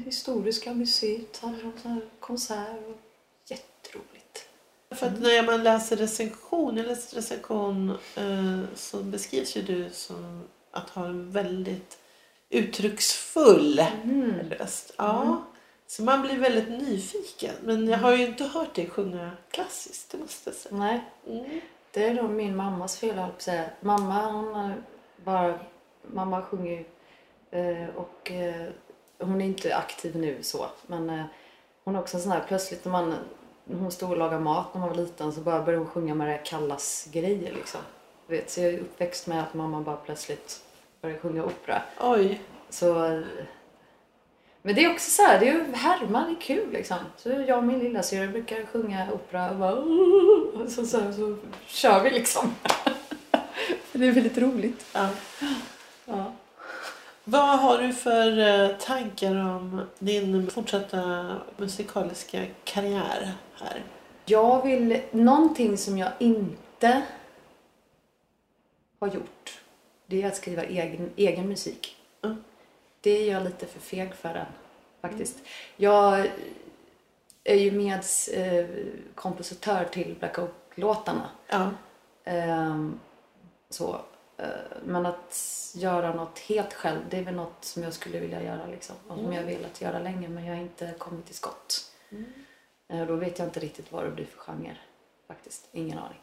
[0.06, 2.78] historiska museet, hade en sån här konsert.
[2.88, 2.97] Och
[3.45, 4.50] jätteroligt.
[4.91, 10.43] För att när man läser recension, jag läste recension eh, så beskrivs ju du som
[10.71, 11.97] att ha en väldigt
[12.50, 14.50] uttrycksfull Mm.
[14.50, 14.93] röst.
[14.97, 15.43] Ja.
[15.88, 17.54] Så man blir väldigt nyfiken.
[17.63, 20.76] Men jag har ju inte hört dig sjunga klassiskt, det måste jag säga.
[20.76, 21.62] Nej, Mm.
[21.91, 23.69] Det är nog min mammas fel, höll säga.
[23.82, 24.73] Mamma, hon
[25.23, 25.60] bara...
[26.13, 26.86] Mamma sjunger ju.
[27.60, 28.67] eh, Och eh,
[29.19, 30.65] hon är inte aktiv nu så.
[30.88, 31.23] Men eh,
[31.84, 33.15] hon är också en sån här, plötsligt när man...
[33.71, 36.28] Hon stod och lagade mat när man var liten så bara började hon sjunga med
[36.28, 37.82] det kallas grejer liksom.
[38.28, 40.62] Vet, så jag är uppväxt med att mamma bara plötsligt
[41.02, 41.82] började sjunga opera.
[42.02, 42.41] Oj.
[42.69, 43.23] Så...
[44.67, 46.97] Men det är också så här, det är ju härma, det är kul liksom.
[47.17, 49.73] Så jag och min lilla syster brukar sjunga opera och bara...
[49.73, 52.56] Och så, så, så kör vi liksom.
[53.91, 54.86] Det är väldigt roligt.
[54.93, 55.10] Ja.
[56.06, 56.34] Ja.
[57.23, 63.84] Vad har du för eh, tankar om din fortsatta musikaliska karriär här?
[64.25, 67.01] Jag vill, någonting som jag inte
[68.99, 69.60] har gjort,
[70.06, 71.97] det är att skriva egen, egen musik.
[73.08, 73.20] Mm.
[73.20, 74.46] Det är jag lite för feg för än,
[75.02, 75.38] faktiskt.
[75.76, 76.28] Jag
[77.43, 78.70] är ju med eh,
[79.15, 81.30] kompositör till Black Oak-låtarna.
[81.48, 81.72] Ja.
[82.24, 83.00] Ehm,
[83.70, 84.02] så.
[84.38, 84.48] Eh,
[84.86, 88.65] men att göra något helt själv, det är väl något som jag skulle vilja göra
[88.65, 88.96] liksom.
[89.08, 91.91] Och som jag har velat göra länge men jag har inte kommit till skott.
[92.89, 94.78] Eh, då vet jag inte riktigt vad det blir för genre.
[95.28, 95.67] Faktiskt.
[95.72, 96.22] Ingen aning.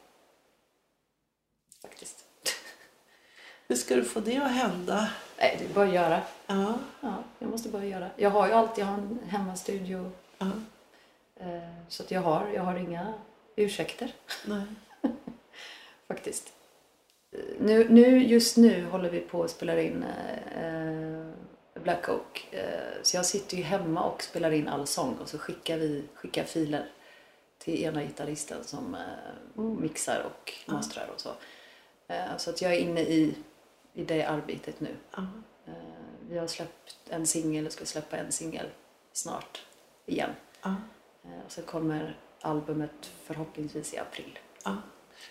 [1.82, 2.24] Faktiskt.
[3.68, 5.08] Hur ska du få det att hända?
[5.38, 6.20] Nej, det är bara att göra.
[6.46, 6.74] Ja.
[7.00, 8.10] Ja, jag måste bara göra.
[8.16, 8.78] Jag har ju allt.
[8.78, 10.10] Jag har en hemmastudio.
[10.38, 10.46] ja.
[11.36, 13.14] Eh, så att jag har, jag har inga
[13.56, 14.12] ursäkter.
[14.46, 14.62] Nej.
[16.08, 16.52] faktiskt.
[17.32, 20.02] Eh, Nu, nu, just nu håller vi på att spela in
[20.62, 22.48] eh, Black Oak.
[22.50, 26.04] Eh, så jag sitter ju hemma och spelar in all sång och så skickar vi
[26.14, 26.86] skickar filer
[27.58, 31.30] till ena gitarristen som eh, mixar och mastrar och så.
[32.08, 33.34] Eh, så att jag är inne i,
[33.94, 34.96] i det arbetet nu.
[35.16, 35.72] Eh,
[36.28, 38.66] vi har släppt en singel och ska släppa en singel
[39.12, 39.62] snart
[40.06, 40.30] igen.
[40.64, 40.72] Eh,
[41.46, 44.38] och så kommer albumet förhoppningsvis i april.
[44.64, 44.76] Ja.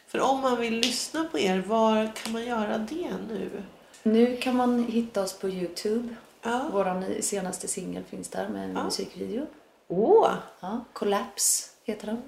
[0.08, 3.64] För om man vill lyssna på er, var kan man göra det nu?
[4.04, 6.16] Nu kan man hitta oss på Youtube.
[6.42, 6.70] Ja.
[6.74, 8.84] Vår senaste singel finns där med en Ja.
[8.84, 9.46] musikvideo.
[9.88, 10.34] Åh!
[10.60, 12.22] Ja, Collapse heter den.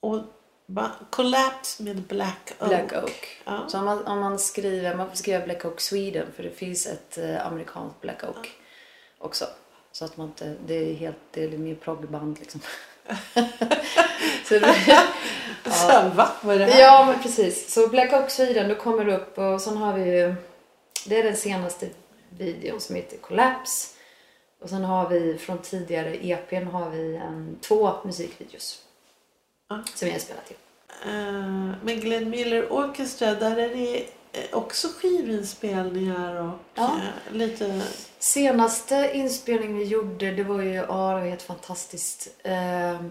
[0.00, 0.20] Och
[0.66, 2.68] ba- Collapse med Black Oak.
[2.68, 3.40] Black Oak.
[3.44, 3.68] Ja.
[3.68, 6.86] Så om man, om man skriver, man får skriva Black Oak Sweden för det finns
[6.86, 8.50] ett eh, amerikanskt Black Oak
[9.18, 9.44] också.
[9.92, 12.60] Så att man inte, det är helt, det är mer proggband liksom.
[14.48, 14.74] så det,
[15.70, 16.28] Så, va?
[16.42, 16.80] Vad är det här?
[16.80, 17.74] Ja, men precis.
[17.74, 20.34] Så Black Oak Sweden, då kommer det upp och sen har vi ju...
[21.06, 21.88] Det är den senaste
[22.30, 23.88] videon som heter Collapse.
[24.62, 28.82] Och sen har vi från tidigare EPn har vi en, två musikvideos.
[29.68, 29.78] Ja.
[29.94, 30.56] Som jag har spelat till.
[31.04, 33.98] Eh, med Glenn Miller Orchestra, där är det
[34.32, 36.96] eh, också skivinspelningar och Ja.
[36.96, 37.82] eh, lite...
[38.18, 42.28] Senaste inspelning vi gjorde, det var ju, ja det var helt fantastiskt.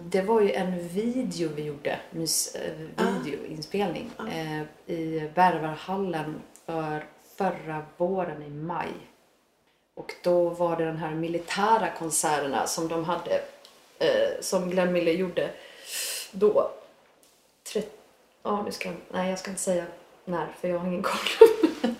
[0.02, 4.62] Det var ju en video vi gjorde, eh, videoinspelning eh,
[4.96, 6.34] i Bervarhallen
[6.66, 7.04] för
[7.36, 8.88] förra våren i maj.
[9.94, 13.40] Och då var det den här militära konserterna som de hade,
[14.40, 15.50] som Glenn Miller gjorde
[16.38, 16.70] då.
[17.72, 17.82] Tre,
[18.42, 19.84] ja, nu ska, nej jag ska inte säga
[20.24, 21.48] när, för jag har ingen koll.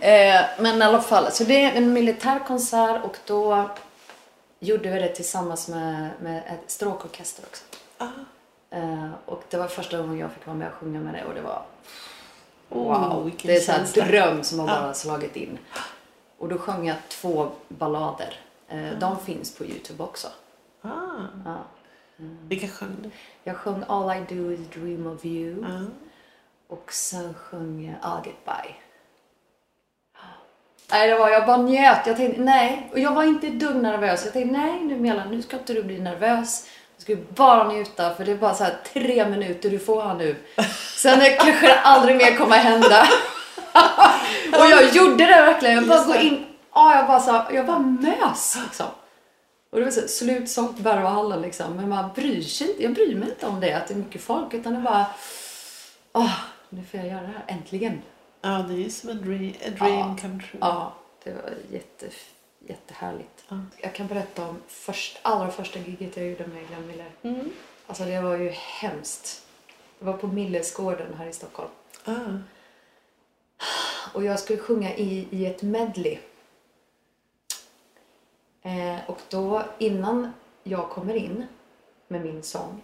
[0.00, 3.70] eh, men i alla fall, så det är en militär konsert och då
[4.58, 7.64] gjorde vi det tillsammans med, med ett stråkorkester också.
[7.98, 8.06] Ah.
[8.70, 11.34] Eh, och det var första gången jag fick vara med och sjunga med det och
[11.34, 11.62] det var
[12.68, 13.24] Oh, wow.
[13.24, 14.04] vilken Det är känsla.
[14.04, 14.80] dröm som har Ja.
[14.80, 15.58] bara slagit in.
[16.38, 18.34] Och då sjöng jag två ballader.
[18.68, 20.28] Eh, De finns på Youtube också.
[20.82, 20.88] Ah.
[21.44, 21.56] Ja.
[22.48, 23.10] Vilka sjöng du?
[23.44, 25.64] Jag sjöng All I do is dream of you.
[25.64, 25.84] Ah.
[26.68, 28.74] Och sen sjöng jag I'll get by.
[30.90, 32.06] Nej, det var, jag bara njöt.
[32.06, 32.88] Jag tänkte nej.
[32.92, 34.24] Och jag var inte ett dugg nervös.
[34.24, 36.66] Jag tänkte nej nu Mela, nu ska inte du bli nervös.
[36.96, 40.14] Du ska bara njuta för det är bara så här tre minuter du får här
[40.14, 40.36] nu.
[40.96, 43.02] Sen är- kanske det aldrig mer kommer hända.
[44.52, 45.74] och jag gjorde det verkligen.
[45.76, 46.22] Jag bara går det.
[46.24, 46.46] in.
[46.74, 48.86] Ja, jag bara så jag bara mös liksom.
[49.72, 51.76] Och det var så slutsålt Berwaldhallen liksom.
[51.76, 52.82] Men man bryr sig inte.
[52.82, 54.54] Jag bryr mig inte om det, att det är mycket folk.
[54.54, 55.06] Utan det är bara,
[56.12, 57.44] åh, nu får jag göra det här.
[57.46, 58.02] Äntligen.
[58.40, 60.16] Ja, det är som en dream, a dream Ja.
[60.20, 60.58] come true.
[60.60, 62.06] Ja, det var jätte,
[62.68, 63.44] jättehärligt.
[63.48, 63.60] Ja.
[63.76, 67.10] Jag kan berätta om först, allra första giget jag gjorde med Glenn Miller.
[67.22, 67.50] Mm.
[67.86, 69.46] Alltså det var ju hemskt.
[69.98, 71.70] Det var på Millesgården här i Stockholm.
[72.04, 72.12] Ah.
[74.14, 76.18] Och jag skulle sjunga i, i ett medley.
[78.62, 81.46] Eh, och då innan jag kommer in
[82.08, 82.82] med min sång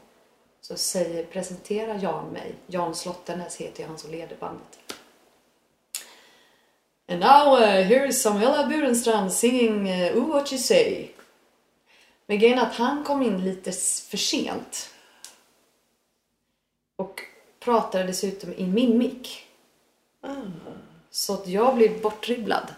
[0.61, 2.55] så säger, presenterar Jan mig.
[2.67, 4.79] Jan Slottenäs heter han som leder bandet.
[7.11, 11.09] And now uh, here is Samuela Burenstrand singing uh, Ooh What You Say.
[12.27, 13.73] Men grejen är att han kom in lite
[14.11, 14.91] för sent.
[16.97, 17.21] Och
[17.61, 19.47] pratade dessutom i min mick.
[20.21, 20.35] Ah.
[21.11, 22.75] Så att jag blev bortdribblad.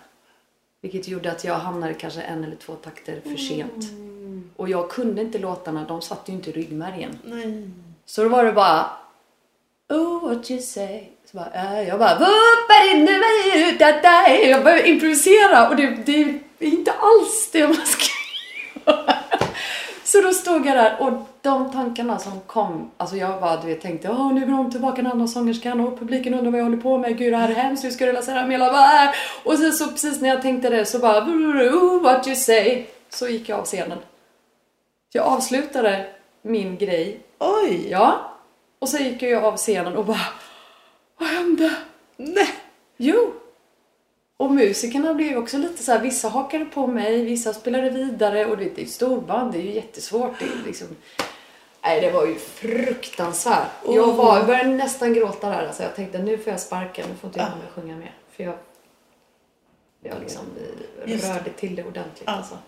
[0.81, 3.85] Vilket gjorde att jag hamnade kanske en eller två takter för sent.
[4.57, 7.19] Och jag kunde inte låtarna, de satt ju inte i ryggmärgen.
[7.25, 7.71] Nej.
[8.05, 8.91] Så då var det bara
[9.91, 11.09] Oh what you say.
[11.31, 12.19] Så bara, äh, jag bara.
[14.49, 16.21] Jag började improvisera och det, det
[16.59, 18.10] är inte alls det man ska.
[20.13, 23.81] Så då stod jag där och de tankarna som kom, alltså jag bara du vet,
[23.81, 26.77] tänkte åh nu går de tillbaka den andra sångerskan och publiken undrar vad jag håller
[26.77, 28.73] på med, gud det här är hemskt, hur ska du läsa det här med hela
[29.45, 31.21] Och sen så precis när jag tänkte det så bara
[32.03, 33.99] what you say, så gick jag av scenen.
[35.13, 36.07] Jag avslutade
[36.43, 37.89] min grej Oj!
[37.91, 38.37] Ja.
[38.79, 40.27] Och så gick jag av scenen och bara,
[41.19, 41.77] vad hände?
[42.17, 42.49] Nej!
[42.97, 43.33] Jo.
[44.41, 48.57] Och musikerna blev också lite så här, vissa hakade på mig, vissa spelade vidare och
[48.57, 50.39] du vet, det är ju storband, det är ju jättesvårt.
[50.39, 50.87] Det är liksom...
[51.83, 53.69] Nej, det var ju fruktansvärt.
[53.87, 54.17] Jag, Oh.
[54.17, 55.67] var, jag började nästan gråta där.
[55.67, 57.53] Alltså, jag tänkte, nu får jag sparken, nu får inte jag Ah.
[57.69, 58.15] och sjunga mer.
[58.37, 58.55] För jag,
[60.03, 60.43] jag liksom
[61.05, 62.29] Just rörde till det ordentligt.
[62.29, 62.33] Ah.
[62.33, 62.59] Alltså.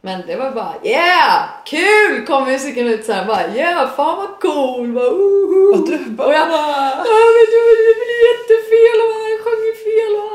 [0.00, 1.48] Men det var bara yeah!
[1.66, 2.26] Kul!
[2.26, 3.96] Kom musiken ut såhär bara yeah!
[3.96, 4.92] Fan vad cool!
[4.92, 6.26] Bara, uh, Och du bara...
[6.28, 7.02] och jag ja,
[7.36, 10.31] men det, blir jättefel och jag sjöng ju fel och.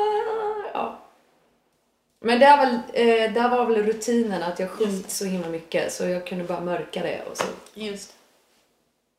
[2.27, 6.07] Men det, väl, eh, där var väl rutinen att jag sjöng så himla mycket så
[6.07, 8.15] jag kunde bara mörka det och så Just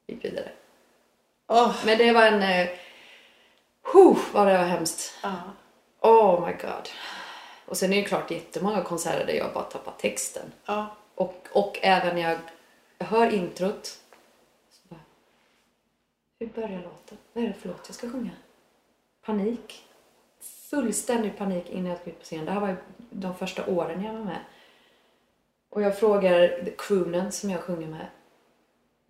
[0.07, 0.49] gick vi vidare.
[1.47, 1.77] Åh!
[1.87, 2.42] Men det var en...
[2.42, 2.68] Eh,
[3.92, 5.14] huh, vad det var hemskt.
[5.23, 5.35] Ja.
[6.01, 6.88] Oh my god.
[7.66, 10.53] Och sen är det klart jättemånga konserter där jag bara tappar texten.
[10.64, 10.97] Ja.
[11.14, 12.38] Och, och även när jag,
[13.07, 13.87] hör introt.
[14.71, 15.01] Så bara,
[16.38, 17.18] hur börjar låten?
[17.33, 18.31] Vad är det för låt jag ska sjunga?
[19.25, 19.85] Panik.
[20.71, 22.44] Fullständig panik innan jag ska ut på scen.
[22.44, 22.77] Det här var ju
[23.11, 24.40] de första åren jag var med.
[25.71, 28.07] Och jag frågar croonen som jag sjunger med.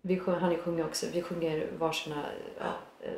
[0.01, 1.05] Vi sjunger, han sjunger också.
[1.13, 2.25] Vi sjunger varsina
[2.59, 3.11] ja, eh,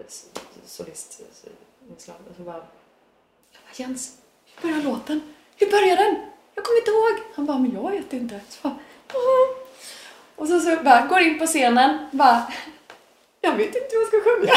[0.65, 2.15] solistinslag.
[2.29, 4.17] Och så bara, jag bara, Jens,
[4.55, 5.21] hur börjar låten?
[5.55, 6.15] Hur börjar den?
[6.55, 7.33] Jag kommer inte ihåg.
[7.35, 8.41] Han bara, men jag vet inte.
[8.49, 8.79] Så bara,
[10.35, 12.07] och så, så bara, går in på scenen.
[12.11, 12.53] Bara,
[13.41, 14.53] jag vet inte vad jag ska sjunga.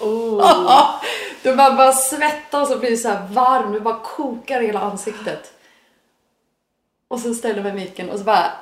[0.00, 1.00] Oh.
[1.42, 3.72] Då bara, bara svettas och blir så här varm.
[3.72, 5.52] Det bara kokar i hela ansiktet.
[7.08, 8.52] Och så ställer jag mig micken och så bara...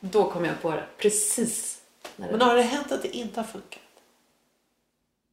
[0.00, 0.84] Då kom jag på det.
[0.96, 1.80] Precis.
[2.16, 2.32] När det...
[2.32, 3.80] Men har det hänt att det inte har funkat?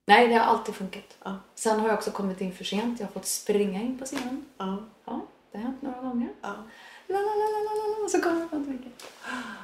[0.06, 1.18] Nej, det har alltid funkat.
[1.24, 1.36] Ja.
[1.56, 3.00] Sen har jag också kommit in för sent.
[3.00, 4.46] Jag har fått springa in på scenen.
[4.58, 4.78] Ja.
[5.06, 6.30] Ja, det har hänt några gånger.
[6.42, 6.54] ja.
[7.08, 8.92] La, la, la, la, la, la, la, och så kommer jag från micken.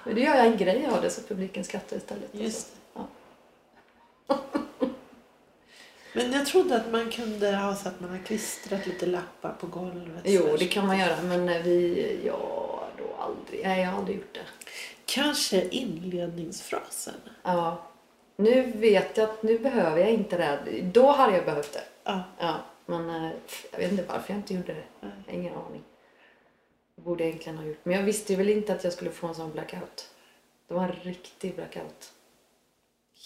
[0.05, 2.29] Men det gör jag en grej av det så publiken skrattar istället.
[2.31, 3.07] Just Ja.
[6.13, 9.67] Men jag trodde att man kunde ha så att man har klistrat lite lappar på
[9.67, 10.21] golvet.
[10.23, 11.21] Jo, det kan man göra.
[11.21, 12.19] Men eh, vi...
[12.25, 13.63] Ja, då aldrig.
[13.63, 14.69] Nej, jag har aldrig gjort det.
[15.05, 17.13] Kanske inledningsfrasen.
[17.43, 17.87] Ja.
[18.35, 20.81] Nu vet jag att nu behöver jag inte det.
[20.81, 21.83] Då hade jag behövt det.
[22.03, 22.23] Ja.
[22.39, 23.31] Ja, men eh,
[23.71, 24.83] jag vet inte varför jag inte gjorde det.
[24.99, 25.83] Jag har ingen aning.
[26.95, 27.79] Det borde jag egentligen ha gjort.
[27.83, 30.09] Men jag visste väl inte att jag skulle få en sån blackout.
[30.67, 32.13] Det var en riktig blackout.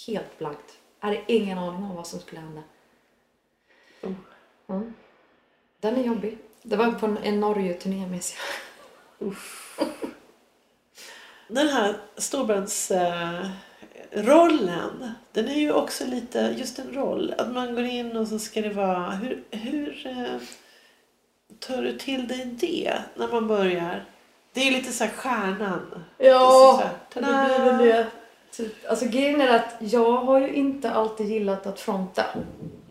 [0.07, 0.77] Helt blankt.
[0.99, 2.63] Jag hade ingen aning om vad som skulle hända.
[5.81, 6.37] Den är jobbig.
[6.61, 8.35] Det var på en, en Norge-turné minns
[9.19, 9.35] jag.
[11.47, 17.33] Den här storbandsrollen, den är ju också lite just en roll.
[17.37, 19.11] Att man går in och så ska det vara...
[19.11, 20.37] Hur, hur eh,
[21.59, 24.05] tar du till dig det när man börjar?
[24.53, 26.03] Det är ju lite så här stjärnan.
[26.17, 28.07] Ja, Så det här, blir väl det.
[28.51, 28.89] Typ.
[28.89, 32.25] Alltså grejen är att jag har ju inte alltid gillat att fronta.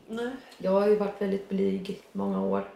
[0.06, 0.30] Nej.
[0.58, 2.70] Jag har ju varit väldigt blyg i många år.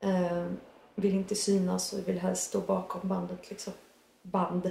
[0.00, 0.46] Eh,
[0.94, 3.72] vill inte synas och vill helst stå bakom bandet liksom.
[4.22, 4.66] Band.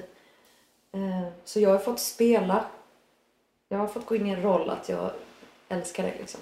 [0.92, 2.66] Eh, så jag har fått spela.
[3.70, 5.12] Jag har fått gå in i en roll att jag
[5.70, 6.42] älskar det liksom.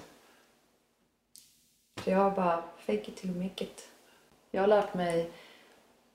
[2.04, 3.88] Så jag har bara fake it till you make it.
[4.50, 5.30] Jag har lärt mig,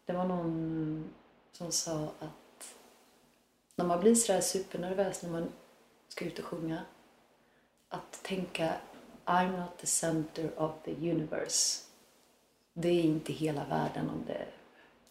[0.06, 1.10] det var någon
[1.52, 2.76] som sa att
[3.76, 5.50] när man blir sådär supernervös när man
[6.08, 6.82] ska ut och sjunga
[7.90, 8.74] att tänka
[9.30, 11.84] I'm not the center of the universe.
[12.74, 14.46] Det är inte hela världen om det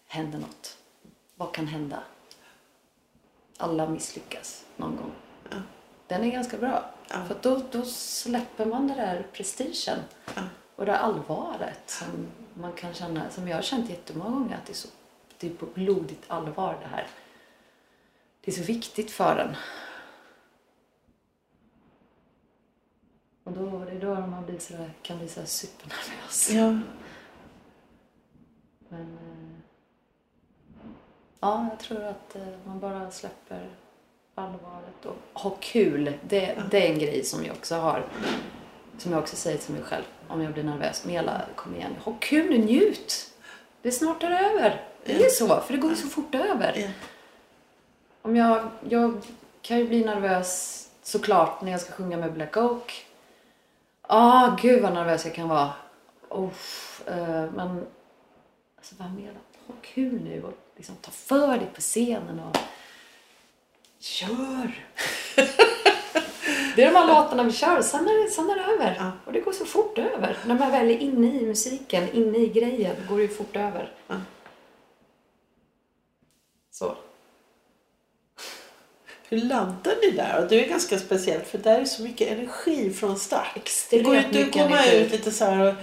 [0.06, 0.78] händer något.
[1.36, 2.02] Vad kan hända?
[3.56, 5.12] Alla misslyckas någon gång.
[5.50, 5.56] Ja.
[6.06, 6.90] Den är ganska bra.
[7.10, 7.24] Ja.
[7.24, 9.98] För då, då släpper man det där prestigen
[10.34, 10.42] Ja.
[10.76, 14.72] och det allvaret som man kan känna, som jag har känt jättemånga gånger att det
[14.72, 14.88] är så
[15.38, 17.06] det är på blodigt allvar det här.
[18.40, 19.56] Det är så viktigt för en.
[23.48, 26.50] Och då, det är då man blir sådär, kan bli så supernervös.
[26.50, 26.78] Ja.
[28.88, 29.60] Men eh,
[31.40, 33.70] ja, jag tror att eh, man bara släpper
[34.34, 36.04] allvaret och ha kul.
[36.22, 38.06] Det, det är en grej som jag också har.
[38.98, 41.04] Som jag också säger till mig själv om jag blir nervös.
[41.04, 43.32] Mela, kom igen, ha kul nu, njut!
[43.82, 44.84] Det är snart är över.
[45.04, 46.72] Det är så, för det går ju så fort över.
[46.76, 46.88] Ja.
[48.22, 49.20] Om jag, jag
[49.62, 53.07] kan ju bli nervös såklart när jag ska sjunga med Black Oak.
[54.10, 55.72] Ah, gud vad nervös jag kan vara.
[56.30, 57.86] Uff, eh, men
[58.76, 59.72] alltså vad mer då?
[59.72, 62.56] Ha kul nu och liksom ta för dig på scenen och
[63.98, 64.86] kör!
[66.76, 68.96] det är de här låtarna vi kör, sen är det, sen är det över.
[68.98, 69.12] Ja.
[69.24, 70.38] Och det går så fort över.
[70.46, 73.92] När man väl är inne i musiken, inne i grejen, går det ju fort över.
[74.06, 74.16] Ja.
[76.70, 76.96] Så.
[79.28, 80.42] Hur landar ni där?
[80.42, 83.46] Och det är ganska speciellt för där är så mycket energi från start.
[83.54, 84.96] Det Extremt går ju inte att komma energi.
[85.04, 85.74] ut lite så här och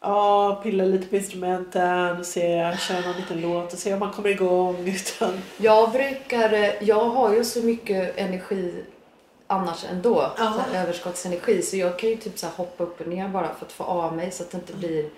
[0.00, 4.12] ja, pilla lite på instrumenten och se, köra någon liten låt och se om man
[4.12, 4.88] kommer igång.
[4.96, 8.84] Utan, Jag brukar, jag har ju så mycket energi
[9.46, 10.62] annars ändå, Ja.
[10.70, 13.72] så överskottsenergi, så jag kan ju typ så hoppa upp och ner bara för att
[13.72, 15.10] få av mig så att det inte blir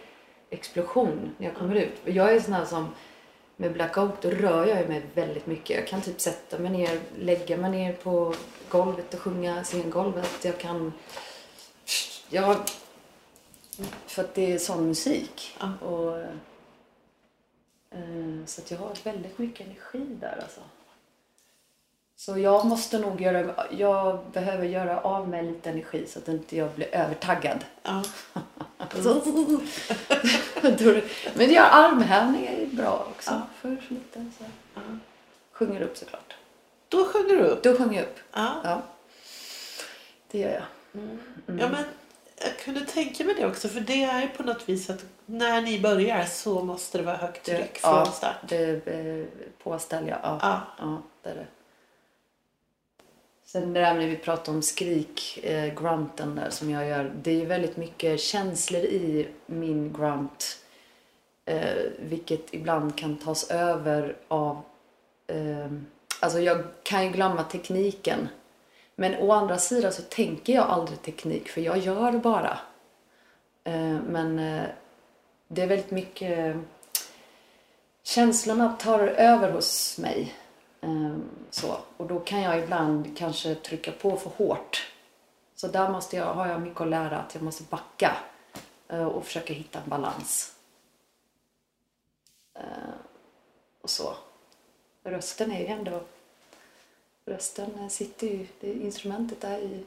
[0.50, 1.92] explosion när jag kommer ut.
[2.04, 2.88] Jag är sån här som,
[3.56, 5.76] med Black Oak då rör jag mig väldigt mycket.
[5.76, 8.34] Jag kan typ sätta mig ner, lägga mig ner på
[8.68, 10.44] golvet och sjunga scengolvet.
[10.44, 10.92] Jag kan,
[12.28, 12.56] jag,
[14.06, 15.56] för att det är sån musik.
[15.60, 15.86] Ja.
[15.86, 16.18] Och,
[17.90, 20.60] eh, så att jag har väldigt mycket energi där alltså.
[22.18, 26.56] Så jag måste nog göra, jag behöver göra av med lite energi så att inte
[26.56, 27.64] jag blir övertaggad.
[27.82, 28.02] ja.
[31.34, 33.30] Men jag armhävningar är bra också.
[33.30, 33.42] Ja.
[33.60, 34.44] För lite så.
[34.74, 34.80] Ja.
[35.52, 36.34] Sjunger upp såklart.
[36.88, 37.62] Då sjunger du upp.
[37.62, 38.18] Då sjunger jag upp.
[38.32, 38.54] Ja.
[38.64, 38.82] Ja.
[40.30, 40.62] Det gör jag.
[41.58, 41.84] ja, men
[42.36, 45.62] jag kunde tänka mig det också för det är ju på något vis att när
[45.62, 48.36] ni börjar så måste det vara högt tryck från ja, start.
[48.48, 49.24] det eh,
[49.62, 50.18] påställer jag.
[50.22, 50.38] Ja.
[50.42, 50.60] Ja.
[50.78, 51.46] ja, det är det.
[53.56, 57.12] Sen det där när vi pratar om skrik, eh, grunten där som jag gör.
[57.22, 60.58] Det är ju väldigt mycket känslor i min grunt.
[61.44, 64.62] Eh, vilket ibland kan tas över av...
[65.26, 65.72] Eh,
[66.20, 68.28] alltså jag kan ju glömma tekniken.
[68.94, 72.58] Men å andra sidan så tänker jag aldrig teknik för jag gör det bara.
[73.64, 74.64] Eh, men eh,
[75.48, 76.38] det är väldigt mycket...
[76.38, 76.60] Eh,
[78.02, 80.34] känslorna tar över hos mig.
[80.80, 81.78] Ehm, så.
[81.96, 84.92] Och då kan jag ibland kanske trycka på för hårt.
[85.54, 88.16] Så där måste jag, har jag mycket att lära, att jag måste backa
[88.88, 90.54] eh, och försöka hitta en balans.
[92.54, 92.94] Eh,
[93.80, 94.16] och så.
[95.04, 96.04] Rösten är ju ändå...
[97.24, 98.46] Rösten sitter ju...
[98.60, 99.84] Instrumentet är i,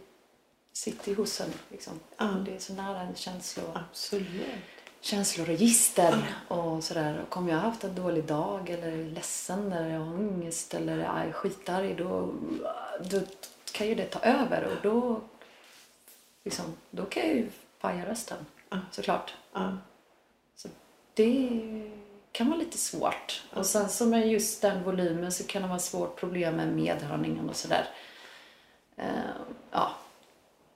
[0.74, 1.53] sitter ju hos en.
[1.70, 1.99] Liksom.
[2.18, 2.26] Ja.
[2.26, 4.78] Det är så nära en känsla Absolut.
[5.02, 7.22] Känsloregister och sådär.
[7.30, 10.74] Och om jag har haft en dålig dag eller är ledsen eller jag har ångest
[10.74, 12.34] eller är skitarg då,
[13.02, 13.22] då
[13.72, 15.22] kan ju det ta över och då,
[16.43, 17.50] liksom, då kan jag ju
[17.82, 18.38] paja rösten
[18.70, 18.78] Ja.
[18.91, 19.34] såklart.
[19.54, 19.78] Ja.
[20.56, 20.68] Så
[21.14, 21.50] det
[22.32, 23.43] kan vara lite svårt.
[23.54, 27.50] Och sen så med just den volymen så kan det vara svårt problem med medhörningen
[27.50, 27.88] och sådär.
[28.95, 29.06] Eh,
[29.72, 29.91] ja.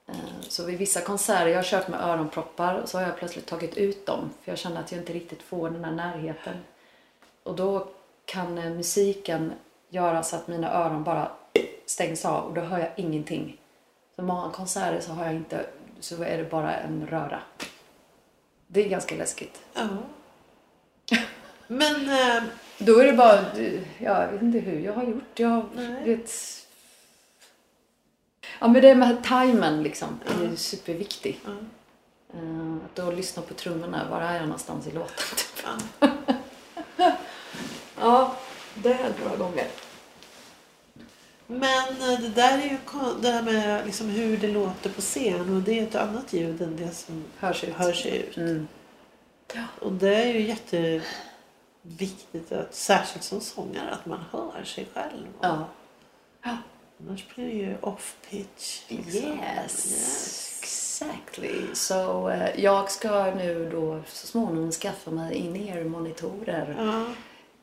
[0.07, 3.45] Eh, Så vid vissa konserter, jag har kört med öronproppar och så har jag plötsligt
[3.45, 6.55] tagit ut dem för jag känner att jag inte riktigt får den här närheten.
[7.43, 7.87] Och då
[8.25, 9.53] kan eh, musiken
[9.89, 11.31] göra så att mina öron bara
[11.85, 13.57] stängs av och då hör jag ingenting.
[14.15, 15.65] Så många konserter så har jag inte,
[15.99, 17.39] så är det bara en röra.
[18.67, 19.61] Det är ganska läskigt.
[19.73, 19.87] Ja.
[21.67, 22.43] Men eh,
[22.77, 23.45] Då är det bara,
[23.97, 25.39] ja, jag vet inte hur jag har gjort.
[25.39, 25.65] Jag
[26.05, 26.31] vet...
[28.59, 31.39] Ja men det med timern liksom, är ju superviktig.
[31.45, 31.51] Ja.
[32.33, 35.15] Eh, Att då lyssna på trummorna, var är jag någonstans i låten?
[35.37, 35.65] Typ.
[35.65, 35.77] ja.
[37.99, 38.35] Ja,
[38.75, 39.67] det har hänt några gånger.
[41.47, 42.77] Men eh, det där är ju
[43.21, 46.61] det här med liksom hur det låter på scen och det är ett annat ljud
[46.61, 47.73] än det som Hörs ut.
[47.75, 48.37] hörs ut.
[48.37, 48.67] Mm.
[49.81, 55.27] Och det är ju jätteviktigt, att, särskilt som sångare, att man hör sig själv.
[55.41, 55.67] Ja.
[57.07, 58.81] Annars blir det ju off pitch.
[58.87, 59.21] liksom.
[59.21, 60.59] Yes, Yes.
[60.61, 61.61] exactly.
[61.73, 66.75] Så eh, jag ska nu då så småningom skaffa mig in-ear-monitorer.
[66.77, 67.05] Ja.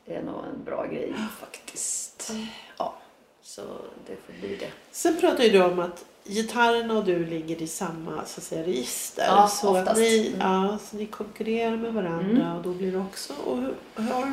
[0.05, 2.31] Det är nog en bra grej faktiskt.
[2.77, 2.93] Ja,
[3.41, 3.61] så
[4.07, 4.71] det får bli det.
[4.91, 8.63] Sen pratar ju du om att gitarrerna och du ligger i samma så att säga,
[8.63, 9.25] register.
[9.27, 9.99] Ja, så, oftast.
[9.99, 10.39] ni, Mm.
[10.39, 12.55] ja, så ni konkurrerar med varandra Mm.
[12.57, 13.33] och då blir det också...
[13.45, 14.31] Och hur, hur,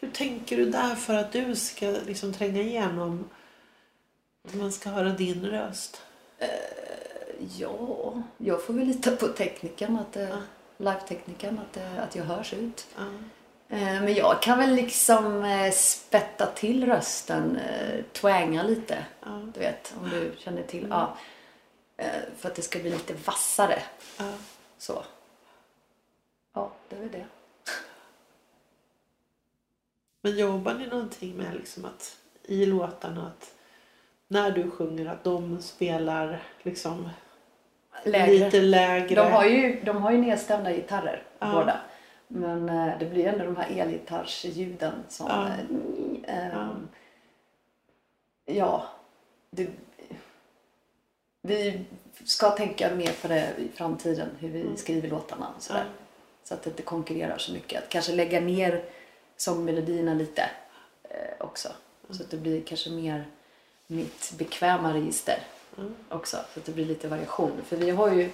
[0.00, 3.24] hur tänker du där för att du ska liksom tränga igenom?
[4.42, 6.02] Man ska höra din röst?
[7.58, 10.36] Ja, jag får väl lita på tekniken, att det, Ja.
[10.76, 12.86] live-tekniken, att, det, att jag hörs ut.
[12.96, 13.02] Ja.
[13.76, 19.06] Eh, Men jag kan väl liksom eh, spätta till rösten, eh, twanga lite.
[19.24, 19.40] Ja.
[19.54, 20.86] Du vet, om du känner till.
[20.90, 21.16] Ja.
[21.96, 22.06] Eh,
[22.38, 23.82] För att det ska bli lite vassare.
[24.18, 24.32] Ja.
[24.78, 25.04] Så.
[26.52, 27.26] Ja, det är väl det.
[30.22, 33.54] Men jobbar ni någonting med liksom att i låtarna att
[34.28, 37.08] när du sjunger att de spelar liksom
[38.04, 38.44] Lägre.
[38.44, 39.14] lite lägre?
[39.14, 41.52] De har ju, de har ju nedstämda gitarrer Ja.
[41.52, 41.80] båda.
[42.28, 45.26] Men eh, det blir ändå de här elgitarrsljuden som...
[45.28, 45.48] Ja.
[46.34, 46.68] eh, Ja.
[48.46, 48.86] ja.
[49.50, 49.68] det,
[51.42, 51.84] vi
[52.24, 55.80] ska tänka mer på det i framtiden, hur vi skriver låtarna och sådär.
[55.80, 55.92] Mm.
[55.98, 56.04] Ja.
[56.44, 57.82] Så att det inte konkurrerar så mycket.
[57.82, 58.84] Att kanske lägga ner
[59.36, 60.50] sångmelodierna lite
[61.02, 61.68] eh, också.
[62.10, 63.24] Så att det blir kanske mer
[63.90, 65.42] mitt bekväma register
[65.78, 65.94] Mm.
[66.08, 66.36] också.
[66.54, 67.62] Så att det blir lite variation.
[67.66, 68.30] För vi har ju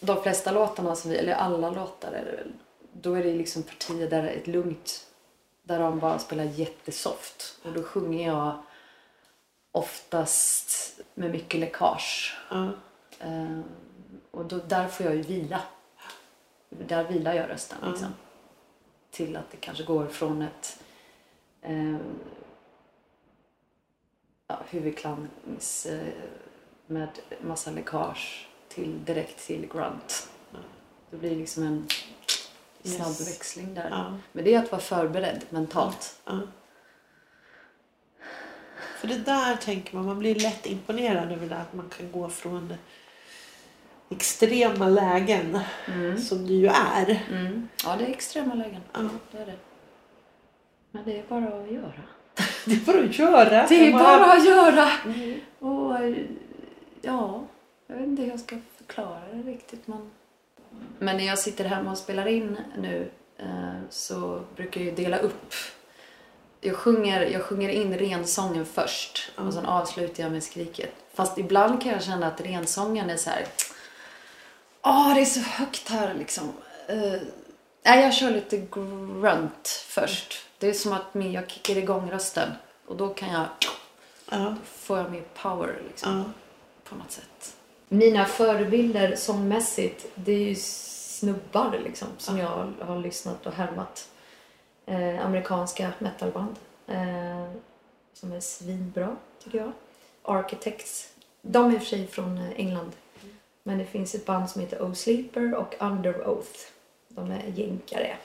[0.00, 2.52] de flesta låtarna, som vi, eller alla låtar, är det väl,
[2.92, 5.06] då är det liksom partier där det är ett lugnt,
[5.62, 7.58] där de bara spelar jättesoft.
[7.62, 8.62] Och då sjunger jag
[9.72, 12.36] oftast med mycket läckage.
[12.50, 12.68] Ja.
[13.20, 13.60] Eh,
[14.30, 15.60] och då, där får jag ju vila.
[16.68, 17.78] Där vilar jag rösten.
[17.90, 18.14] Liksom.
[19.10, 20.80] Till att det kanske går från ett
[21.62, 21.96] eh,
[24.50, 26.12] ja, huvudklangs eh,
[26.86, 27.08] med
[27.40, 30.28] massa läckage till direkt till grunt.
[31.10, 31.88] Det blir liksom en
[32.82, 33.28] snabb Yes.
[33.30, 33.88] växling där.
[33.90, 34.18] Ja.
[34.32, 36.20] Men det är att vara förberedd mentalt.
[36.24, 36.40] Ja.
[38.98, 42.28] För det där tänker man, man blir lätt imponerad över det att man kan gå
[42.28, 42.74] från
[44.10, 45.58] extrema lägen
[46.18, 47.22] som det ju är.
[47.30, 47.68] Mm.
[47.84, 48.82] Ja, det är extrema lägen.
[48.92, 49.08] Ja.
[49.32, 49.56] Det är det.
[50.90, 52.02] Men det är bara att göra.
[52.64, 53.66] Det är bara att göra.
[53.66, 54.88] Det är bara att göra!
[55.04, 55.40] Mm.
[55.58, 56.24] Och eh,
[57.02, 57.44] ja,
[57.86, 59.86] jag vet inte hur jag ska förklara det riktigt.
[59.86, 60.10] Men,
[60.98, 65.18] men när jag sitter hemma och spelar in nu eh, så brukar jag ju dela
[65.18, 65.54] upp.
[66.60, 70.94] Jag sjunger, jag sjunger in rensången först och sen avslutar jag med skriket.
[71.14, 73.46] Fast ibland kan jag känna att rensången är så här.
[74.82, 76.52] Åh, det är så högt här liksom.
[77.82, 80.46] Nej, jag kör lite grunt först.
[80.58, 82.48] Det är som att min- jag kickar igång rösten.
[82.86, 83.44] Och då kan jag
[84.30, 84.54] Ja.
[84.64, 86.32] får jag mer power liksom,
[86.84, 87.56] på något sätt.
[87.88, 94.08] Mina förebilder sångmässigt, det är ju snubbar liksom, som jag har lyssnat och härmat.
[94.86, 96.56] Eh, amerikanska metalband
[96.86, 97.50] eh,
[98.12, 99.72] som är svinbra, tycker jag.
[100.22, 101.08] Architects.
[101.42, 102.92] De är i och för sig från eh, England.
[103.62, 106.58] Men det finns ett band som heter O Sleeper och Under Oath.
[107.14, 108.16] De är jänkare.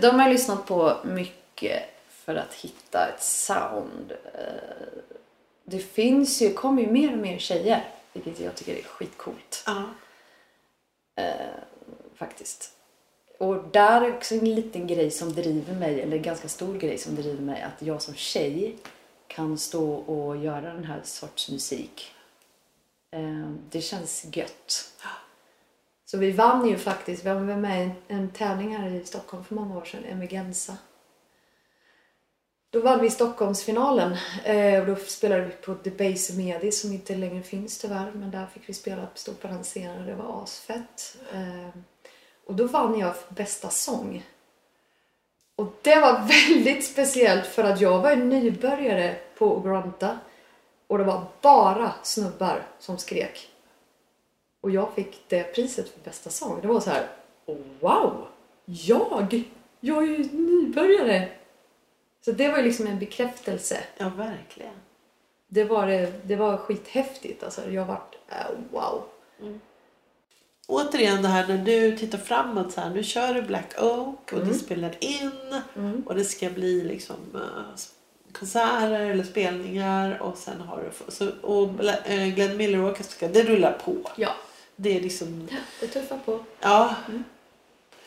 [0.00, 4.12] De har jag lyssnat på mycket för att hitta ett sound.
[4.34, 5.02] Eh,
[5.64, 9.82] det finns ju, kommer ju mer och mer tjejer, vilket jag tycker är skitcoolt Ja.
[12.14, 12.70] faktiskt.
[13.38, 16.98] Och där är också en liten grej som driver mig, eller en ganska stor grej
[16.98, 18.76] som driver mig, att jag som tjej
[19.26, 22.12] kan stå och göra den här sorts musik.
[23.16, 24.92] Eh, Det känns gött.
[26.04, 29.44] Så vi vann ju faktiskt, vi var med i en, en tävling här i Stockholm
[29.44, 30.76] för många år sedan, Emergenza.
[32.74, 34.16] Då vann vi Stockholmsfinalen.
[34.44, 38.12] Eh, och då spelade vi på Debase Medi som inte längre finns tyvärr.
[38.14, 41.16] Men där fick vi spela, stå på den scenen och det var asfett.
[41.32, 41.80] Eh,
[42.46, 44.26] och då vann jag för bästa sång.
[45.56, 50.18] Och det var väldigt speciellt för att jag var en nybörjare på Granta.
[50.86, 53.53] Och det var bara snubbar som skrek.
[54.64, 56.60] Och jag fick det priset för bästa sång.
[56.60, 57.06] Det var så här,
[57.80, 58.26] wow!
[58.64, 59.42] Jag!
[59.80, 61.28] Jag är ju nybörjare!
[62.24, 63.78] Så det var ju liksom en bekräftelse.
[63.96, 64.74] Ja, verkligen.
[65.48, 67.70] Det var, det, det var skithäftigt alltså.
[67.70, 68.36] Jag vart, äh,
[68.70, 69.02] wow.
[70.68, 72.90] Återigen det här när du tittar framåt så här.
[72.90, 74.48] Nu kör du Black Oak och Mm.
[74.48, 75.62] du spelar in
[76.06, 77.80] och det ska bli liksom eh,
[78.32, 83.72] konserter eller spelningar och sen har du så, och eh, Glenn Miller Orchestra, det rullar
[83.84, 83.96] på.
[84.16, 84.30] Ja,
[84.76, 85.48] Det är liksom,
[85.80, 86.44] det tuffar på.
[86.60, 86.94] ja,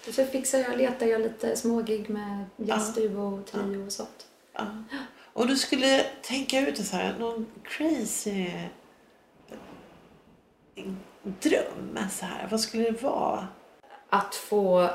[0.08, 4.28] Och så fixar jag, letar jag lite smågig med jazzduo och trio och sånt.
[4.54, 4.66] ja.
[5.34, 8.52] Och du skulle tänka ut så här, någon crazy
[11.24, 12.48] dröm så här.
[12.52, 13.48] Vad skulle det vara?
[14.10, 14.90] Att få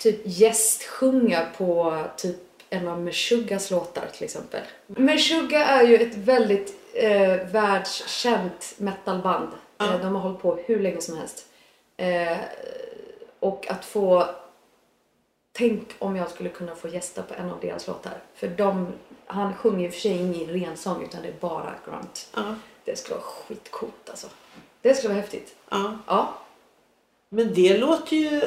[0.00, 2.36] typ gästsjunga på typ
[2.70, 4.60] en av Meshuggahs låtar till exempel.
[4.86, 9.48] Meshuggah är ju ett väldigt eh, världskänt metalband.
[9.80, 11.46] Eh, de har hållit på hur länge som helst.
[11.96, 12.38] Eh,
[13.40, 14.26] och att få...
[15.52, 18.22] Tänk om jag skulle kunna få gästa på en av deras låtar.
[18.34, 18.92] För de,
[19.26, 22.28] han sjunger i och för sig ingen rensång utan det är bara grunt.
[22.34, 22.54] Ja,
[22.84, 24.26] Det skulle vara skitcoolt alltså.
[24.82, 25.56] Det skulle vara häftigt.
[25.70, 25.98] ja.
[26.06, 26.34] Ja.
[27.28, 28.40] Men det låter ju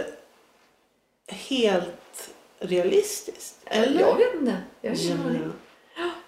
[1.28, 3.56] helt realistiskt.
[3.66, 4.02] Eller?
[4.02, 4.58] Jag vet inte.
[4.82, 5.50] Jag känner det.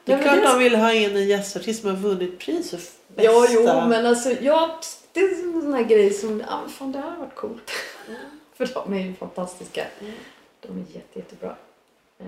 [0.06, 0.14] Ja.
[0.14, 2.70] Det är men klart det de vill ha in en gästartist som har vunnit pris
[2.70, 2.78] för
[3.08, 3.32] bästa.
[3.32, 4.70] Ja, jo, men alltså jag,
[5.12, 7.72] det är en sån här grej som, ja fan det här har varit coolt.
[8.54, 9.86] För de är ju fantastiska.
[10.00, 10.14] Mm.
[10.62, 11.56] De är jätte, jättebra.
[12.20, 12.28] Eh,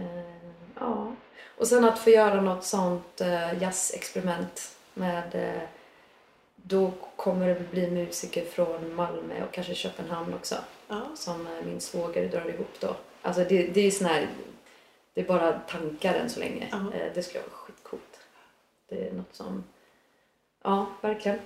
[0.79, 1.15] ja.
[1.57, 5.61] Och sen att få göra något sånt uh, jazzexperiment med eh,
[6.55, 10.55] då kommer det bli musiker från Malmö och kanske Köpenhamn också.
[10.87, 11.01] Ja.
[11.15, 12.95] Som min svåger drar ihop då.
[13.21, 14.27] Alltså det, det är sån här,
[15.13, 16.67] det är bara tankar än så länge.
[16.71, 16.79] Ja.
[17.15, 17.62] Det skulle vara.
[18.89, 19.63] Det är något som,
[20.63, 21.39] ja verkligen.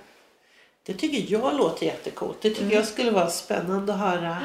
[0.82, 2.40] Det tycker jag låter jättecoolt.
[2.40, 2.74] Det tycker Mm.
[2.74, 4.36] jag skulle vara spännande att höra.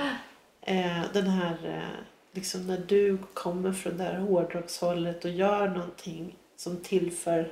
[0.61, 1.99] Eh, den här, eh,
[2.31, 7.51] liksom när du kommer från det här hårdrockshållet och gör någonting som tillför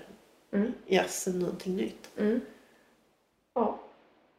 [0.54, 0.74] Mm.
[0.88, 2.10] jazzen någonting nytt.
[2.18, 2.42] Mm.
[3.56, 3.80] Ja.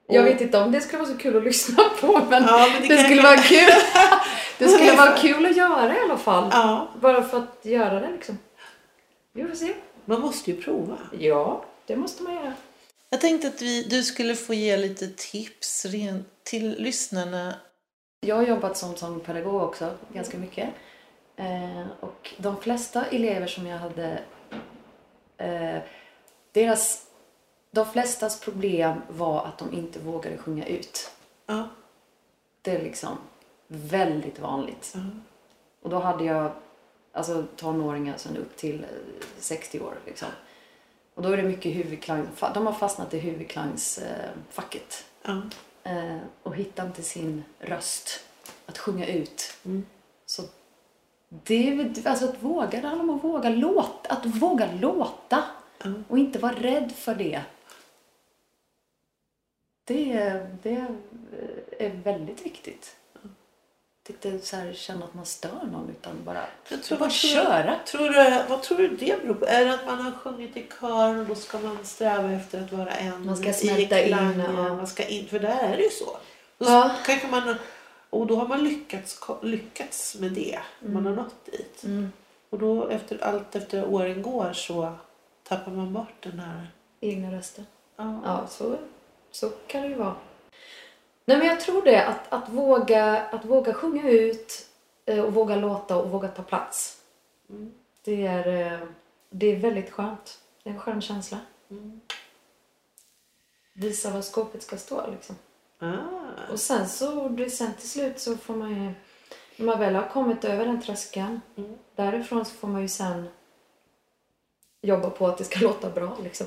[0.06, 2.88] Jag vet inte om det skulle vara så kul att lyssna på men, Ja, men
[2.88, 3.70] det, det skulle vara kul.
[4.58, 6.48] det skulle vara kul att göra i alla fall.
[6.52, 8.38] Ja, Bara för att göra det liksom.
[9.32, 9.74] Vi får se.
[10.04, 10.98] Man måste ju prova.
[11.18, 12.54] Ja, det måste man göra.
[13.10, 15.86] Jag tänkte att vi, du skulle få ge lite tips
[16.42, 17.54] till lyssnarna.
[18.20, 20.68] Jag har jobbat som sångpedagog också ganska mycket.
[21.36, 24.22] Eh, och de flesta elever som jag hade,
[25.36, 25.78] eh,
[26.52, 27.06] deras,
[27.70, 31.10] de flestas problem var att de inte vågade sjunga ut.
[31.46, 31.68] Ja.
[32.62, 33.18] Det är liksom
[33.68, 34.92] väldigt vanligt.
[34.94, 35.00] Ja.
[35.82, 36.52] Och då hade jag
[37.12, 38.88] alltså tonåringar sen upp till eh,
[39.38, 40.28] 60 år liksom.
[41.14, 42.28] Och då är det mycket huvudklang.
[42.54, 45.04] De har fastnat i huvudklangsfacket.
[45.22, 45.42] Ja.
[45.84, 48.24] Eh, och hittar inte sin röst
[48.66, 49.56] att sjunga ut.
[49.64, 49.86] Mm.
[50.26, 50.42] Så
[51.28, 54.12] det är väl- alltså att våga, det handlar om att våga låta.
[54.14, 55.44] Att våga låta.
[55.84, 55.92] Ja.
[56.08, 57.42] Och inte vara rädd för det.
[59.84, 60.86] Det, det
[61.78, 62.96] är väldigt viktigt.
[64.08, 67.28] Inte så här känna att man stör någon utan bara, Jag tror, bara vad, tror,
[67.30, 67.78] köra.
[67.86, 69.46] tror du, vad tror du det beror på?
[69.46, 72.72] Är det att man har sjungit i kör och då ska man sträva efter att
[72.72, 74.10] vara en Man ska i smälta in,
[74.56, 74.74] ja.
[74.74, 76.16] Man ska in, för där är det ju så.
[76.58, 76.90] Då Ja.
[77.06, 77.56] kanske man,
[78.10, 80.58] och då har man lyckats, lyckats med det.
[80.80, 81.84] Man har nått dit.
[81.84, 82.12] Mm.
[82.50, 84.92] Och då efter allt efter åren går så
[85.48, 86.66] tappar man bort den här...
[87.00, 87.66] Egna rösten.
[87.96, 88.20] Ja.
[88.24, 88.76] Ja, så,
[89.30, 90.14] så kan det ju vara.
[91.24, 92.06] Nej, men jag tror det.
[92.06, 94.66] Att, att, våga, att våga sjunga ut
[95.06, 96.96] eh, och våga låta och våga ta plats.
[97.50, 97.72] Mm.
[98.04, 98.88] Det är, eh,
[99.30, 100.38] det är väldigt skönt.
[100.62, 101.38] Det är en skön känsla.
[101.70, 102.00] Mm.
[103.74, 105.36] Visa var skåpet ska stå liksom.
[105.78, 106.52] Ah.
[106.52, 108.92] Och sen så, det, sen till slut så får man ju,
[109.56, 111.78] när man väl har kommit över den tröskeln, Mm.
[111.96, 113.28] därifrån så får man ju sen
[114.82, 116.46] jobba på att det ska låta bra liksom.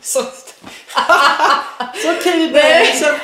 [0.00, 2.12] Så, Så.
[2.24, 3.18] Liksom,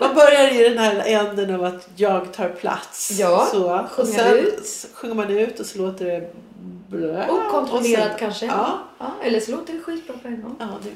[0.00, 3.10] man börjar i den här änden av att jag tar plats.
[3.20, 3.86] Ja, så.
[4.02, 4.86] Och sen ut.
[4.94, 6.30] sjunger man ut och så låter det
[6.88, 7.28] blö.
[7.28, 8.46] okontrollerat Och sen- kanske.
[8.46, 9.12] Ja, ja.
[9.22, 10.56] Eller så låter det skitbra på en gång.
[10.58, 10.90] ja det,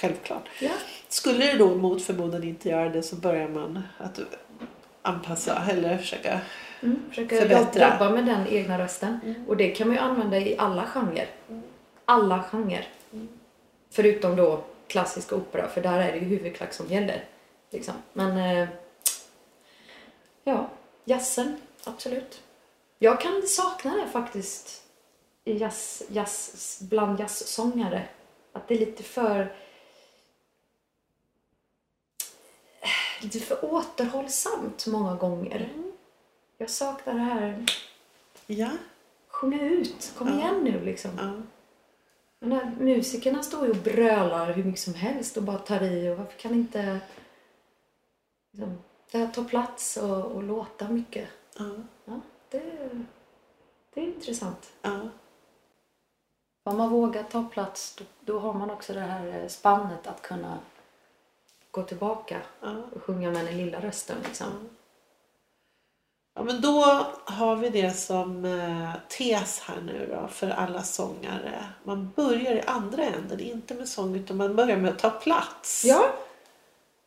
[0.00, 0.48] självklart.
[0.60, 0.70] Ja.
[1.08, 4.20] Skulle det då mot förmodan inte göra det så börjar man att
[5.02, 6.40] anpassa eller försöka
[6.82, 7.92] Mm, försöka Förbättra.
[7.92, 9.34] jobba med den egna rösten.
[9.48, 11.26] Och det kan man ju använda i alla genrer.
[12.04, 12.88] Alla genrer.
[13.90, 17.24] Förutom då klassisk opera, för där är det ju huvudklack som gäller.
[17.70, 17.94] Liksom.
[18.12, 18.68] Men eh,
[20.44, 20.70] ja,
[21.04, 22.42] jazzen, absolut.
[22.98, 24.82] Jag kan sakna det faktiskt
[25.44, 28.08] i jazz, jazz, bland jazzsångare.
[28.52, 29.54] Att det är lite för
[33.22, 35.68] lite för återhållsamt många gånger.
[36.58, 37.66] Jag saknar det här,
[38.46, 38.70] Ja.
[39.28, 40.34] sjunga ut, kom Ja.
[40.34, 41.10] igen nu liksom.
[41.18, 41.42] ja.
[42.40, 46.08] Men här, musikerna står ju och brölar hur mycket som helst och bara tar i
[46.10, 46.98] och varför kan inte
[49.10, 51.28] det här ta plats och, och låta mycket?
[51.58, 51.70] ja.
[52.04, 52.90] Ja, det,
[53.94, 54.72] det är intressant.
[54.82, 55.08] ja.
[56.64, 60.22] Om man vågar ta plats då, då har man också det här eh, spannet att
[60.22, 60.58] kunna
[61.70, 62.40] gå tillbaka
[62.92, 64.16] och sjunga med den lilla rösten.
[64.24, 64.46] Liksom.
[66.34, 71.64] Ja, men då har vi det som eh, tes här nu då för alla sångare.
[71.84, 75.84] Man börjar i andra änden, inte med sång utan man börjar med att ta plats.
[75.84, 76.12] Ja,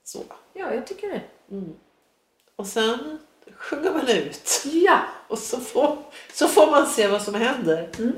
[0.03, 0.23] Så.
[0.53, 1.21] ja, jag tycker det.
[1.55, 1.73] Mm.
[2.55, 3.19] Och sen
[3.55, 4.63] sjunger man ut.
[4.65, 4.99] Ja!
[5.27, 5.97] Och så får,
[6.33, 7.89] så får man se vad som händer.
[7.97, 8.13] Mm.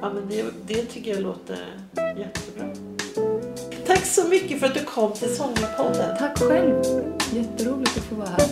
[0.00, 1.58] Ja, men det, det tycker jag låter
[1.96, 2.74] jättebra.
[3.86, 6.18] Tack så mycket för att du kom till Sångarpodden.
[6.18, 6.82] Tack själv.
[7.32, 8.48] Jätteroligt att få vara här.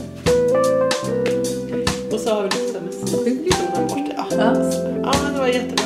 [2.12, 3.52] Och så har vi lite musik.
[4.16, 4.26] Ja.
[4.30, 4.54] Ja.
[5.02, 5.85] ja, men det var jättebra.